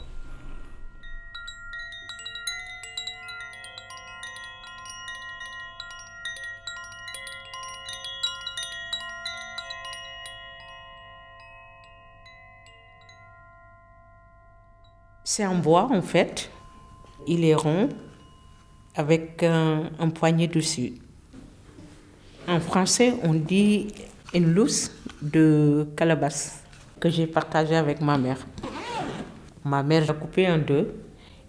C'est 15.35 15.45
en 15.45 15.55
bois 15.57 15.89
en 15.91 16.01
fait. 16.01 16.49
Il 17.27 17.43
est 17.43 17.55
rond 17.55 17.89
avec 18.95 19.43
un, 19.43 20.09
poignet 20.17 20.47
dessus. 20.47 20.93
En 22.47 22.61
français, 22.61 23.15
on 23.21 23.33
dit 23.33 23.87
une 24.33 24.53
lousse 24.53 24.89
de 25.21 25.89
calebasse 25.97 26.63
que 27.01 27.09
j'ai 27.09 27.27
partagée 27.27 27.75
avec 27.75 27.99
ma 27.99 28.17
mère. 28.17 28.37
Ma 29.65 29.83
mère 29.83 30.09
a 30.09 30.13
coupé 30.13 30.49
en 30.49 30.57
deux 30.57 30.95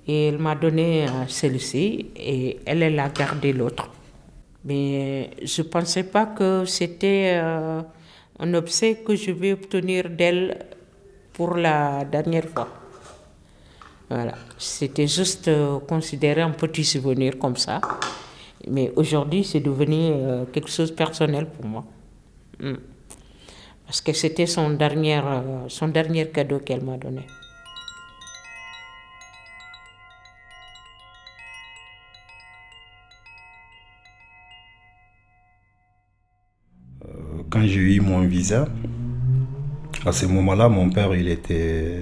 et 0.09 0.31
elle 0.31 0.39
m'a 0.39 0.57
donné 0.57 1.07
euh, 1.07 1.29
celle-ci 1.29 2.11
et 2.17 2.59
elle, 2.67 2.83
elle 2.83 2.99
a 2.99 3.09
gardé 3.09 3.53
l'autre. 3.53 3.89
Mais 4.65 5.31
je 5.45 5.63
ne 5.63 5.69
pensais 5.69 6.03
pas 6.03 6.27
que 6.27 6.65
c'était 6.65 7.39
euh, 7.41 7.83
un 8.41 8.55
objet 8.55 8.97
que 8.97 9.15
je 9.15 9.31
vais 9.31 9.53
obtenir 9.53 10.11
d'elle 10.11 10.67
pour 11.33 11.55
la 11.55 12.05
dernière 12.05 12.49
fois. 12.49 12.86
Voilà, 14.09 14.35
c'était 14.57 15.09
juste 15.09 15.49
euh, 15.49 15.81
considéré 15.81 16.41
un 16.41 16.53
petit 16.53 16.85
souvenir 16.85 17.39
comme 17.39 17.57
ça. 17.57 17.81
Mais 18.69 18.93
aujourd'hui, 18.95 19.43
c'est 19.43 19.59
devenu 19.61 20.13
euh, 20.13 20.45
quelque 20.53 20.71
chose 20.71 20.91
de 20.91 20.95
personnel 20.97 21.47
pour 21.47 21.67
moi. 21.67 21.85
Mm. 22.61 22.75
Parce 23.85 24.01
que 24.01 24.13
c'était 24.13 24.47
son 24.47 24.71
dernier, 24.71 25.19
euh, 25.19 25.69
son 25.69 25.89
dernier 25.89 26.29
cadeau 26.29 26.61
qu'elle 26.61 26.85
m'a 26.85 26.97
donné. 26.97 27.27
Quand 37.51 37.63
j'ai 37.63 37.81
eu 37.97 38.01
mon 38.01 38.21
visa, 38.21 38.69
à 40.05 40.13
ce 40.13 40.27
moment-là, 40.27 40.69
mon 40.69 40.91
père, 40.91 41.15
il 41.15 41.29
était, 41.29 42.01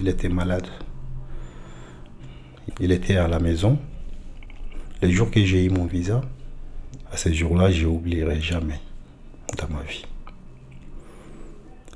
il 0.00 0.08
était 0.08 0.28
malade. 0.28 0.66
Il 2.80 2.92
était 2.92 3.16
à 3.16 3.28
la 3.28 3.38
maison. 3.40 3.78
Le 5.02 5.10
jour 5.10 5.30
que 5.30 5.44
j'ai 5.44 5.64
eu 5.64 5.70
mon 5.70 5.86
visa, 5.86 6.20
à 7.12 7.16
ce 7.16 7.32
jour-là, 7.32 7.70
je 7.70 7.86
n'oublierai 7.86 8.40
jamais 8.40 8.80
dans 9.56 9.68
ma 9.68 9.82
vie. 9.82 10.04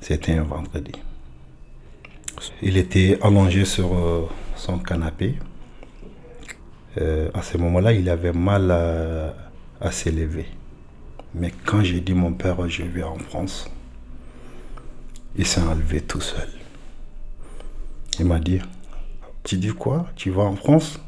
C'était 0.01 0.33
un 0.33 0.43
vendredi. 0.43 0.91
Il 2.61 2.77
était 2.77 3.17
allongé 3.21 3.63
sur 3.65 3.93
euh, 3.93 4.27
son 4.55 4.79
canapé. 4.79 5.35
Euh, 6.97 7.29
à 7.33 7.41
ce 7.41 7.57
moment-là, 7.57 7.93
il 7.93 8.09
avait 8.09 8.33
mal 8.33 8.71
à, 8.71 9.33
à 9.79 9.91
s'élever. 9.91 10.45
Mais 11.35 11.51
quand 11.65 11.83
j'ai 11.83 12.01
dit 12.01 12.13
mon 12.13 12.33
père, 12.33 12.67
je 12.67 12.83
vais 12.83 13.03
en 13.03 13.17
France, 13.17 13.69
il 15.35 15.47
s'est 15.47 15.61
enlevé 15.61 16.01
tout 16.01 16.21
seul. 16.21 16.49
Il 18.19 18.25
m'a 18.25 18.39
dit, 18.39 18.59
tu 19.43 19.57
dis 19.57 19.69
quoi? 19.69 20.07
Tu 20.15 20.29
vas 20.29 20.43
en 20.43 20.55
France? 20.55 20.99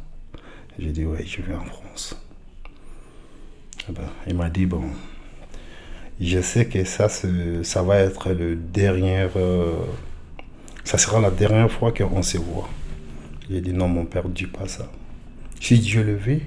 J'ai 0.78 0.92
dit, 0.92 1.06
oui, 1.06 1.26
je 1.26 1.42
vais 1.42 1.56
en 1.56 1.66
France. 1.66 2.16
Ben, 3.90 4.04
il 4.28 4.36
m'a 4.36 4.50
dit, 4.50 4.66
bon, 4.66 4.84
je 6.20 6.42
sais 6.42 6.66
que 6.68 6.84
ça, 6.84 7.08
ça 7.08 7.84
va 7.84 7.98
être 7.98 8.32
le 8.32 8.56
dernier 8.56 9.28
euh, 9.36 9.74
ça 10.86 11.00
sera 11.00 11.20
la 11.20 11.32
dernière 11.32 11.72
fois 11.72 11.92
qu'on 11.92 12.22
se 12.22 12.38
voit. 12.38 12.70
J'ai 13.50 13.60
dit 13.60 13.74
non, 13.74 13.88
mon 13.88 14.06
père, 14.06 14.30
dis 14.30 14.46
pas 14.46 14.68
ça. 14.68 14.88
Si 15.60 15.80
Dieu 15.80 16.04
le 16.04 16.16
veut, 16.16 16.42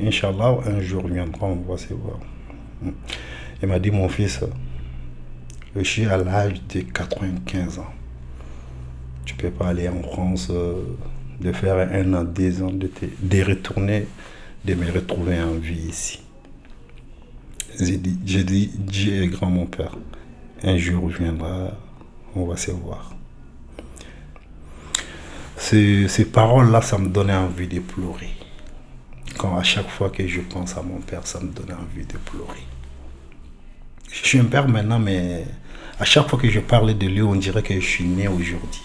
Inch'Allah, 0.00 0.58
un 0.66 0.80
jour 0.80 1.06
viendra, 1.06 1.46
on 1.46 1.54
va 1.54 1.78
se 1.78 1.94
voir. 1.94 2.18
Il 3.62 3.68
m'a 3.68 3.78
dit, 3.78 3.92
mon 3.92 4.08
fils, 4.08 4.40
je 5.76 5.82
suis 5.82 6.04
à 6.06 6.16
l'âge 6.16 6.60
de 6.74 6.80
95 6.80 7.78
ans. 7.78 7.86
Tu 9.24 9.34
peux 9.34 9.50
pas 9.50 9.68
aller 9.68 9.88
en 9.88 10.02
France, 10.02 10.48
euh, 10.50 10.82
de 11.40 11.52
faire 11.52 11.76
un 11.92 12.14
an, 12.14 12.24
deux 12.24 12.62
ans, 12.62 12.70
de, 12.70 12.86
te- 12.88 13.06
de 13.22 13.42
retourner, 13.42 14.06
de 14.64 14.74
me 14.74 14.90
retrouver 14.90 15.40
en 15.40 15.54
vie 15.54 15.88
ici. 15.88 16.20
J'ai 17.78 17.96
dit, 17.96 18.18
j'ai 18.26 18.44
dit, 18.44 18.70
Dieu 18.74 19.22
est 19.22 19.28
grand, 19.28 19.48
mon 19.50 19.66
père. 19.66 19.96
Un 20.62 20.76
jour 20.76 21.08
viendra, 21.08 21.70
on 22.34 22.44
va 22.44 22.56
se 22.56 22.70
voir. 22.70 23.14
Ces, 25.56 26.08
ces 26.08 26.24
paroles-là, 26.26 26.82
ça 26.82 26.98
me 26.98 27.08
donnait 27.08 27.34
envie 27.34 27.68
de 27.68 27.80
pleurer. 27.80 28.30
Quand 29.38 29.56
à 29.56 29.62
chaque 29.62 29.88
fois 29.88 30.10
que 30.10 30.26
je 30.26 30.40
pense 30.40 30.76
à 30.76 30.82
mon 30.82 30.98
père, 31.00 31.26
ça 31.26 31.40
me 31.40 31.48
donnait 31.48 31.72
envie 31.74 32.04
de 32.06 32.16
pleurer. 32.18 32.60
Je 34.10 34.26
suis 34.26 34.38
un 34.38 34.44
père 34.44 34.68
maintenant, 34.68 34.98
mais 34.98 35.44
à 35.98 36.04
chaque 36.04 36.28
fois 36.28 36.38
que 36.38 36.50
je 36.50 36.60
parle 36.60 36.96
de 36.98 37.06
lui, 37.06 37.22
on 37.22 37.36
dirait 37.36 37.62
que 37.62 37.74
je 37.74 37.86
suis 37.86 38.04
né 38.04 38.26
aujourd'hui. 38.28 38.82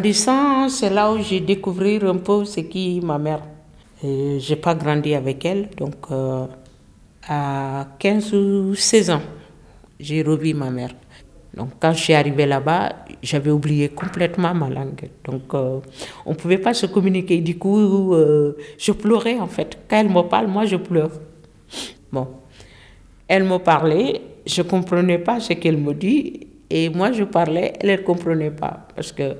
Grandissant, 0.00 0.68
c'est 0.70 0.88
là 0.88 1.12
où 1.12 1.18
j'ai 1.18 1.40
découvert 1.40 2.04
un 2.04 2.16
peu 2.16 2.46
ce 2.46 2.60
qui 2.60 3.00
ma 3.02 3.18
mère. 3.18 3.42
Je 4.02 4.48
n'ai 4.48 4.56
pas 4.56 4.74
grandi 4.74 5.14
avec 5.14 5.44
elle, 5.44 5.68
donc 5.76 6.10
euh, 6.10 6.46
à 7.28 7.86
15 7.98 8.32
ou 8.34 8.74
16 8.74 9.10
ans, 9.10 9.20
j'ai 9.98 10.22
revu 10.22 10.54
ma 10.54 10.70
mère. 10.70 10.94
Donc 11.52 11.72
quand 11.78 11.92
je 11.92 11.98
suis 11.98 12.14
arrivée 12.14 12.46
là-bas, 12.46 12.94
j'avais 13.22 13.50
oublié 13.50 13.90
complètement 13.90 14.54
ma 14.54 14.70
langue. 14.70 15.10
Donc 15.22 15.52
euh, 15.52 15.80
on 16.24 16.30
ne 16.30 16.34
pouvait 16.36 16.58
pas 16.58 16.72
se 16.72 16.86
communiquer. 16.86 17.38
Du 17.42 17.58
coup, 17.58 18.14
euh, 18.14 18.56
je 18.78 18.92
pleurais 18.92 19.38
en 19.38 19.48
fait. 19.48 19.76
Quand 19.86 19.98
elle 19.98 20.08
me 20.08 20.22
parle, 20.22 20.46
moi 20.46 20.64
je 20.64 20.76
pleure. 20.76 21.12
Bon, 22.10 22.26
elle 23.28 23.44
me 23.44 23.58
parlait, 23.58 24.22
je 24.46 24.62
ne 24.62 24.66
comprenais 24.66 25.18
pas 25.18 25.40
ce 25.40 25.52
qu'elle 25.52 25.76
me 25.76 25.92
dit. 25.92 26.46
Et 26.70 26.88
moi, 26.88 27.10
je 27.10 27.24
parlais, 27.24 27.72
elle 27.80 27.90
ne 27.90 27.96
comprenait 27.96 28.52
pas. 28.52 28.86
Parce 28.94 29.10
que 29.10 29.34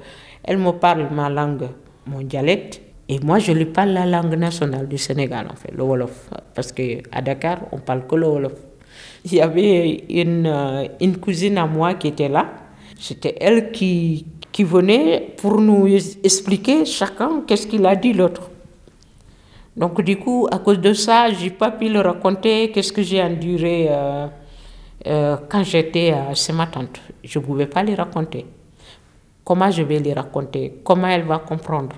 elle 0.44 0.58
me 0.58 0.72
parle 0.72 1.08
ma 1.12 1.28
langue, 1.28 1.68
mon 2.06 2.20
dialecte. 2.22 2.80
Et 3.08 3.18
moi, 3.20 3.38
je 3.40 3.52
lui 3.52 3.64
parle 3.66 3.90
la 3.90 4.06
langue 4.06 4.34
nationale 4.36 4.86
du 4.86 4.96
Sénégal, 4.96 5.48
en 5.52 5.56
fait, 5.56 5.72
le 5.72 5.82
Wolof. 5.82 6.30
Parce 6.54 6.70
qu'à 6.72 7.20
Dakar, 7.20 7.58
on 7.72 7.78
parle 7.78 8.06
que 8.06 8.14
le 8.14 8.26
Wolof. 8.26 8.52
Il 9.24 9.34
y 9.34 9.40
avait 9.40 10.04
une, 10.08 10.46
euh, 10.46 10.86
une 11.00 11.16
cousine 11.18 11.58
à 11.58 11.66
moi 11.66 11.94
qui 11.94 12.08
était 12.08 12.28
là. 12.28 12.46
C'était 12.98 13.34
elle 13.40 13.72
qui, 13.72 14.26
qui 14.52 14.64
venait 14.64 15.34
pour 15.36 15.60
nous 15.60 15.86
expliquer 16.22 16.84
chacun 16.84 17.42
qu'est-ce 17.46 17.66
qu'il 17.66 17.84
a 17.84 17.96
dit 17.96 18.12
l'autre. 18.12 18.50
Donc 19.76 20.00
du 20.02 20.16
coup, 20.16 20.46
à 20.50 20.58
cause 20.58 20.78
de 20.80 20.92
ça, 20.92 21.30
j'ai 21.32 21.50
pas 21.50 21.70
pu 21.70 21.88
le 21.88 22.00
raconter 22.00 22.70
qu'est-ce 22.70 22.92
que 22.92 23.02
j'ai 23.02 23.22
enduré 23.22 23.88
euh, 23.90 24.26
euh, 25.06 25.36
quand 25.48 25.62
j'étais 25.64 26.14
chez 26.34 26.52
ma 26.52 26.66
tante. 26.66 27.00
Je 27.24 27.38
ne 27.38 27.44
pouvais 27.44 27.66
pas 27.66 27.82
les 27.82 27.94
raconter. 27.94 28.46
Comment 29.50 29.68
je 29.72 29.82
vais 29.82 29.98
les 29.98 30.12
raconter 30.12 30.74
Comment 30.84 31.08
elle 31.08 31.24
va 31.24 31.40
comprendre 31.40 31.96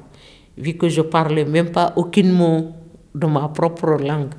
Vu 0.57 0.73
que 0.73 0.89
je 0.89 1.03
parlais 1.03 1.45
même 1.45 1.71
pas 1.71 1.93
aucun 1.97 2.33
mot 2.33 2.73
de 3.15 3.27
ma 3.27 3.47
propre 3.51 3.99
langue. 4.03 4.33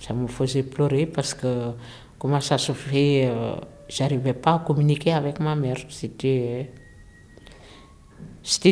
Ça 0.00 0.12
me 0.12 0.26
faisait 0.26 0.64
pleurer 0.64 1.06
parce 1.06 1.34
que 1.34 1.70
comment 2.18 2.40
ça 2.40 2.58
se 2.58 2.72
fait 2.72 3.26
euh, 3.26 3.54
J'arrivais 3.88 4.32
pas 4.32 4.54
à 4.54 4.58
communiquer 4.58 5.12
avec 5.12 5.38
ma 5.38 5.54
mère. 5.54 5.76
C'était 5.88 6.72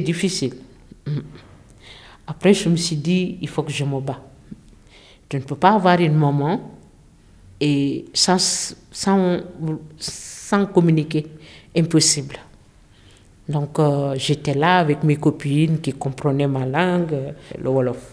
difficile. 0.00 0.54
Après, 2.26 2.52
je 2.54 2.68
me 2.68 2.74
suis 2.74 2.96
dit, 2.96 3.38
il 3.40 3.48
faut 3.48 3.62
que 3.62 3.70
je 3.70 3.84
me 3.84 4.00
bats. 4.00 4.20
Je 5.30 5.36
ne 5.36 5.42
peux 5.44 5.54
pas 5.54 5.74
avoir 5.74 6.00
une 6.00 6.16
maman 6.16 6.60
et 7.60 8.06
sans, 8.12 8.74
sans, 8.90 9.42
sans 9.96 10.66
communiquer. 10.66 11.28
Impossible. 11.76 12.49
Donc, 13.50 13.80
euh, 13.80 14.14
j'étais 14.16 14.54
là 14.54 14.78
avec 14.78 15.02
mes 15.02 15.16
copines 15.16 15.80
qui 15.80 15.92
comprenaient 15.92 16.46
ma 16.46 16.64
langue, 16.64 17.34
le 17.60 17.68
Wolof. 17.68 18.12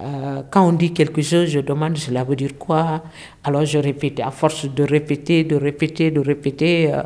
Euh, 0.00 0.42
quand 0.50 0.66
on 0.66 0.72
dit 0.72 0.92
quelque 0.92 1.22
chose, 1.22 1.46
je 1.46 1.60
demande 1.60 1.96
cela 1.96 2.24
veut 2.24 2.34
dire 2.34 2.58
quoi? 2.58 3.04
Alors 3.44 3.64
je 3.64 3.78
répétais. 3.78 4.22
À 4.22 4.32
force 4.32 4.66
de 4.66 4.82
répéter, 4.82 5.44
de 5.44 5.54
répéter, 5.54 6.10
de 6.10 6.18
répéter, 6.18 6.92
euh, 6.92 7.02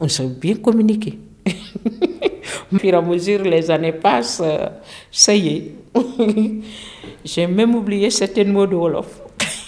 on 0.00 0.08
s'est 0.08 0.26
bien 0.26 0.54
communiqué. 0.54 1.18
Au 2.72 2.78
fur 2.78 2.94
et 2.94 2.94
à 2.94 3.02
mesure, 3.02 3.42
les 3.42 3.70
années 3.70 3.92
passent, 3.92 4.42
ça 5.10 5.34
y 5.34 5.48
est. 5.48 5.72
j'ai 7.24 7.46
même 7.46 7.74
oublié 7.74 8.08
certains 8.08 8.44
mots 8.44 8.66
de 8.66 8.74
Wolof. 8.74 9.20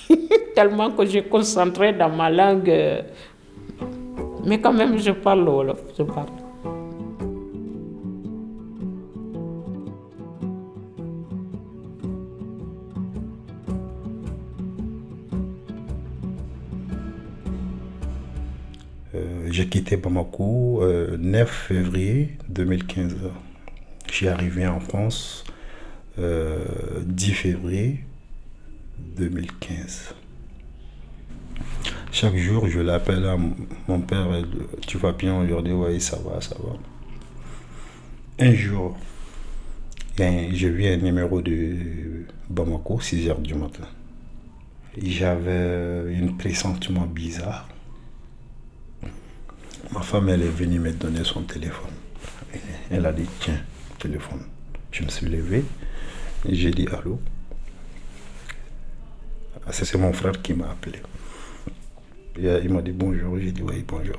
Tellement 0.55 0.93
que 0.93 1.05
j'ai 1.05 1.25
concentré 1.25 1.93
dans 1.93 2.09
ma 2.09 2.31
langue. 2.31 2.73
mais 4.47 4.59
quand 4.59 4.73
même, 4.73 4.97
je 4.99 5.11
parle 5.11 5.45
le 5.45 5.51
Wolof. 5.51 5.81
Je 5.99 6.03
parle. 6.05 6.38
J'ai 19.59 19.67
quitté 19.67 19.97
Bamako 19.97 20.85
euh, 20.85 21.17
9 21.19 21.51
février 21.51 22.39
2015. 22.49 23.17
Je 24.09 24.13
suis 24.15 24.29
arrivé 24.29 24.65
en 24.69 24.79
France 24.79 25.43
euh, 26.21 26.65
10 27.05 27.33
février 27.33 28.05
2015. 29.17 30.15
Chaque 32.13 32.37
jour, 32.37 32.69
je 32.69 32.79
l'appelle 32.79 33.25
à 33.25 33.37
mon- 33.37 34.01
père, 34.01 34.29
tu 34.87 34.97
vas 34.97 35.11
bien? 35.11 35.41
Aujourd'hui, 35.41 35.73
oui, 35.73 36.01
ça 36.01 36.19
va, 36.25 36.41
ça 36.41 36.55
va. 36.63 36.77
Un 38.39 38.55
jour, 38.55 38.97
un- 40.21 40.51
j'ai 40.53 40.71
vu 40.71 40.87
un 40.87 40.99
numéro 40.99 41.43
de 41.43 42.27
Bamako, 42.49 43.01
6 43.01 43.29
heures 43.29 43.41
du 43.41 43.55
matin. 43.55 43.89
J'avais 45.03 46.15
un 46.23 46.29
pressentiment 46.39 47.07
bizarre. 47.07 47.69
Ma 49.93 50.03
femme, 50.03 50.29
elle 50.29 50.43
est 50.43 50.49
venue 50.49 50.79
me 50.81 50.93
donner 50.93 51.25
son 51.25 51.43
téléphone. 51.43 51.91
Elle 52.91 53.07
a 53.07 53.13
dit, 53.13 53.27
tiens, 53.41 53.61
téléphone. 53.99 54.43
Je 54.93 55.03
me 55.05 55.09
suis 55.09 55.27
levé 55.27 55.65
j'ai 56.49 56.71
dit, 56.71 56.87
allô? 56.89 57.21
Ah, 59.67 59.73
C'est 59.73 59.95
mon 59.97 60.13
frère 60.13 60.41
qui 60.43 60.55
m'a 60.55 60.71
appelé. 60.71 61.01
Euh, 62.39 62.61
Il 62.65 62.73
m'a 62.73 62.83
dit 62.83 62.93
bonjour, 62.93 63.39
j'ai 63.39 63.53
dit 63.53 63.63
oui, 63.63 63.85
bonjour. 63.87 64.19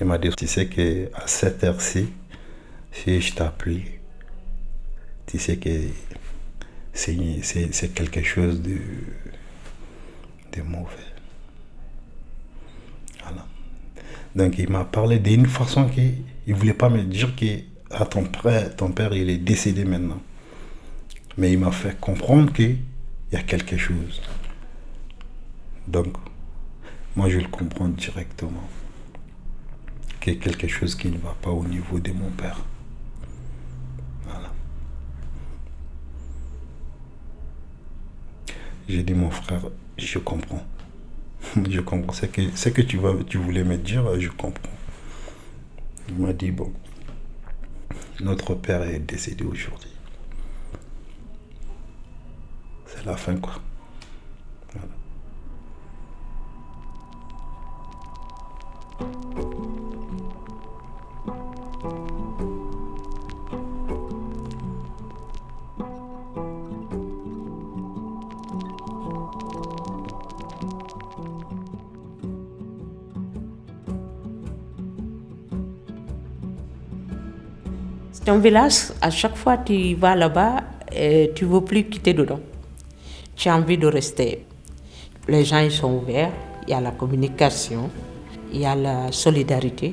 Il 0.00 0.06
m'a 0.06 0.18
dit, 0.18 0.30
tu 0.30 0.46
sais 0.46 0.68
qu'à 0.68 1.26
cette 1.26 1.62
heure-ci, 1.64 2.08
si 2.92 3.20
je 3.20 3.34
t'appelle, 3.34 3.82
tu 5.26 5.38
sais 5.38 5.56
que 5.58 5.70
c'est 6.92 7.94
quelque 7.94 8.22
chose 8.22 8.60
de, 8.62 8.78
de 10.52 10.62
mauvais. 10.62 11.12
Voilà. 13.22 13.46
Donc 14.34 14.58
il 14.58 14.70
m'a 14.70 14.84
parlé 14.84 15.18
d'une 15.18 15.46
façon 15.46 15.88
qu'il 15.88 16.24
ne 16.46 16.54
voulait 16.54 16.74
pas 16.74 16.88
me 16.88 17.02
dire 17.02 17.36
que 17.36 17.46
ah, 17.90 18.06
ton, 18.06 18.24
père, 18.24 18.74
ton 18.74 18.90
père 18.90 19.12
il 19.14 19.28
est 19.28 19.38
décédé 19.38 19.84
maintenant. 19.84 20.20
Mais 21.36 21.52
il 21.52 21.58
m'a 21.58 21.72
fait 21.72 21.98
comprendre 22.00 22.52
qu'il 22.52 22.78
y 23.30 23.36
a 23.36 23.42
quelque 23.42 23.76
chose. 23.76 24.22
Donc, 25.86 26.14
moi 27.16 27.28
je 27.28 27.38
le 27.38 27.48
comprends 27.48 27.88
directement. 27.88 28.68
Qu'il 30.20 30.34
y 30.34 30.36
a 30.36 30.40
quelque 30.40 30.68
chose 30.68 30.94
qui 30.94 31.08
ne 31.08 31.18
va 31.18 31.36
pas 31.42 31.50
au 31.50 31.64
niveau 31.64 31.98
de 31.98 32.12
mon 32.12 32.30
père. 32.30 32.60
Voilà. 34.24 34.52
J'ai 38.88 39.02
dit 39.02 39.14
mon 39.14 39.30
frère, 39.30 39.62
je 39.98 40.18
comprends. 40.18 40.64
je 41.70 41.80
comprends. 41.80 42.12
Ce 42.12 42.26
que, 42.26 42.70
que 42.70 42.82
tu, 42.82 42.98
vas, 42.98 43.14
tu 43.26 43.38
voulais 43.38 43.64
me 43.64 43.76
dire, 43.76 44.18
je 44.18 44.28
comprends. 44.28 44.72
Il 46.08 46.16
m'a 46.18 46.32
dit, 46.32 46.50
bon, 46.50 46.72
notre 48.20 48.54
père 48.54 48.82
est 48.82 48.98
décédé 48.98 49.44
aujourd'hui. 49.44 49.90
C'est 52.86 53.04
la 53.04 53.16
fin, 53.16 53.36
quoi. 53.36 53.54
Voilà. 54.72 54.88
C'est 78.24 78.30
un 78.30 78.38
village, 78.38 78.92
à 79.00 79.10
chaque 79.10 79.34
fois 79.34 79.56
que 79.56 79.72
tu 79.72 79.96
vas 79.96 80.14
là-bas, 80.14 80.60
euh, 80.94 81.26
tu 81.34 81.44
ne 81.44 81.50
veux 81.50 81.60
plus 81.60 81.82
quitter 81.82 82.14
dedans. 82.14 82.38
Tu 83.34 83.48
as 83.48 83.56
envie 83.56 83.76
de 83.76 83.88
rester. 83.88 84.46
Les 85.26 85.44
gens 85.44 85.58
ils 85.58 85.72
sont 85.72 85.94
ouverts, 85.94 86.30
il 86.68 86.70
y 86.70 86.72
a 86.72 86.80
la 86.80 86.92
communication, 86.92 87.90
il 88.52 88.60
y 88.60 88.64
a 88.64 88.76
la 88.76 89.10
solidarité. 89.10 89.92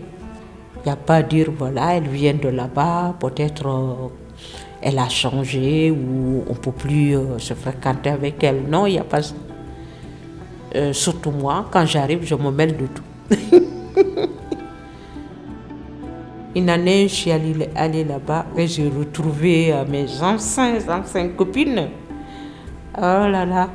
Il 0.76 0.86
n'y 0.86 0.92
a 0.92 0.96
pas 0.96 1.16
à 1.16 1.24
dire, 1.24 1.50
voilà, 1.58 1.96
elle 1.96 2.08
vient 2.08 2.36
de 2.36 2.50
là-bas, 2.50 3.16
peut-être 3.20 3.68
euh, 3.68 4.10
elle 4.84 5.00
a 5.00 5.10
changé 5.10 5.90
ou 5.90 6.44
on 6.48 6.54
ne 6.54 6.60
peut 6.60 6.72
plus 6.72 7.18
euh, 7.18 7.40
se 7.40 7.56
fréquenter 7.56 8.12
avec 8.12 8.44
elle. 8.44 8.62
Non, 8.70 8.86
il 8.86 8.92
n'y 8.92 9.00
a 9.00 9.06
pas 9.06 9.22
surtout 10.92 11.32
moi, 11.32 11.66
quand 11.72 11.88
j'arrive, 11.88 12.24
je 12.24 12.36
me 12.36 12.52
mêle 12.52 12.78
de 12.78 12.86
tout. 12.86 14.30
Une 16.56 16.70
année, 16.70 17.08
je 17.08 17.14
suis 17.14 17.32
allée, 17.32 17.70
allée 17.76 18.04
là-bas 18.04 18.46
et 18.58 18.68
j'ai 18.68 18.90
retrouvé 18.90 19.72
euh, 19.72 19.86
mes 19.88 20.06
anciennes, 20.22 20.82
anciennes 20.90 21.34
copines. 21.36 21.90
Oh 22.98 23.02
là 23.02 23.46
là, 23.46 23.70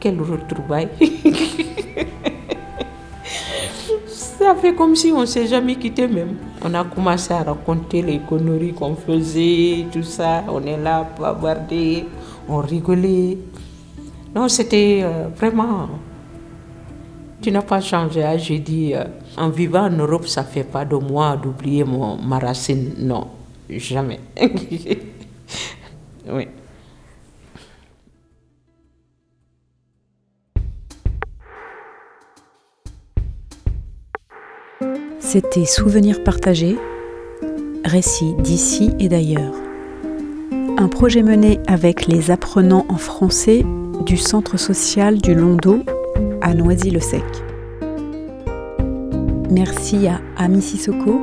quelle 0.00 0.20
retrouvaille. 0.20 0.88
Ça 4.08 4.54
fait 4.56 4.74
comme 4.74 4.94
si 4.96 5.10
on 5.12 5.20
ne 5.20 5.26
s'est 5.26 5.46
jamais 5.46 5.76
quitté 5.76 6.06
même. 6.08 6.36
On 6.62 6.74
a 6.74 6.84
commencé 6.84 7.32
à 7.32 7.42
raconter 7.44 8.02
les 8.02 8.18
conneries 8.18 8.74
qu'on 8.74 8.94
faisait, 8.96 9.86
tout 9.92 10.02
ça. 10.02 10.42
On 10.48 10.62
est 10.64 10.76
là, 10.76 11.08
bavarder, 11.18 12.04
on 12.48 12.58
rigolait. 12.58 13.38
Non, 14.34 14.48
c'était 14.48 15.00
euh, 15.04 15.28
vraiment... 15.36 15.88
Tu 17.40 17.52
n'as 17.52 17.62
pas 17.62 17.80
changé. 17.80 18.22
hein. 18.24 18.36
J'ai 18.36 18.58
dit, 18.58 18.94
euh, 18.94 19.04
en 19.36 19.48
vivant 19.50 19.86
en 19.86 19.90
Europe, 19.90 20.26
ça 20.26 20.42
ne 20.42 20.46
fait 20.46 20.64
pas 20.64 20.84
de 20.84 20.96
moi 20.96 21.36
d'oublier 21.36 21.84
mon, 21.84 22.16
ma 22.16 22.38
racine. 22.38 22.94
Non, 22.98 23.28
jamais. 23.68 24.20
oui. 26.30 26.48
C'était 35.20 35.64
Souvenirs 35.64 36.22
partagés, 36.22 36.76
récits 37.84 38.34
d'ici 38.38 38.92
et 39.00 39.08
d'ailleurs. 39.08 39.54
Un 40.78 40.88
projet 40.88 41.22
mené 41.22 41.58
avec 41.66 42.06
les 42.06 42.30
apprenants 42.30 42.86
en 42.88 42.98
français 42.98 43.64
du 44.06 44.16
centre 44.16 44.58
social 44.58 45.18
du 45.18 45.34
Londo 45.34 45.82
à 46.40 46.54
Noisy-le-Sec. 46.54 47.24
Merci 49.50 50.08
à 50.08 50.20
Ami 50.36 50.62
Sissoko, 50.62 51.20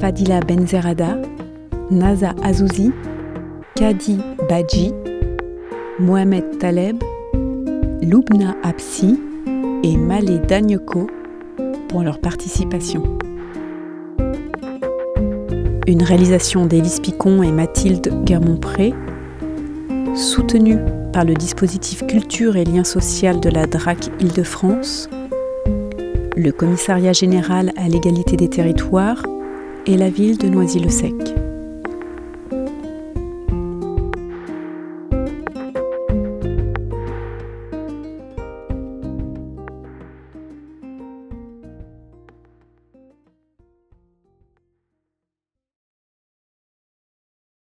Fadila 0.00 0.40
Benzerada, 0.40 1.18
Naza 1.90 2.34
Azouzi, 2.42 2.92
Kadi 3.74 4.18
Badji, 4.48 4.92
Mohamed 5.98 6.58
Taleb, 6.58 7.02
Loubna 8.02 8.54
Apsi 8.62 9.18
et 9.82 9.96
Malé 9.96 10.38
Dagneko 10.38 11.06
pour 11.88 12.02
leur 12.02 12.20
participation. 12.20 13.02
Une 15.86 16.02
réalisation 16.02 16.66
d'Élise 16.66 17.00
Picon 17.00 17.42
et 17.42 17.50
Mathilde 17.50 18.24
Guermont-Pré, 18.24 18.92
soutenue 20.14 20.78
par 21.12 21.24
le 21.24 21.34
dispositif 21.34 22.06
Culture 22.06 22.56
et 22.56 22.64
Liens 22.64 22.84
Social 22.84 23.40
de 23.40 23.48
la 23.48 23.66
DRAC 23.66 24.10
Île-de-France, 24.20 25.08
le 26.38 26.52
Commissariat 26.52 27.12
général 27.12 27.72
à 27.76 27.88
l'égalité 27.88 28.36
des 28.36 28.48
territoires 28.48 29.24
et 29.86 29.96
la 29.96 30.08
ville 30.08 30.38
de 30.38 30.48
Noisy-le-Sec. 30.48 31.37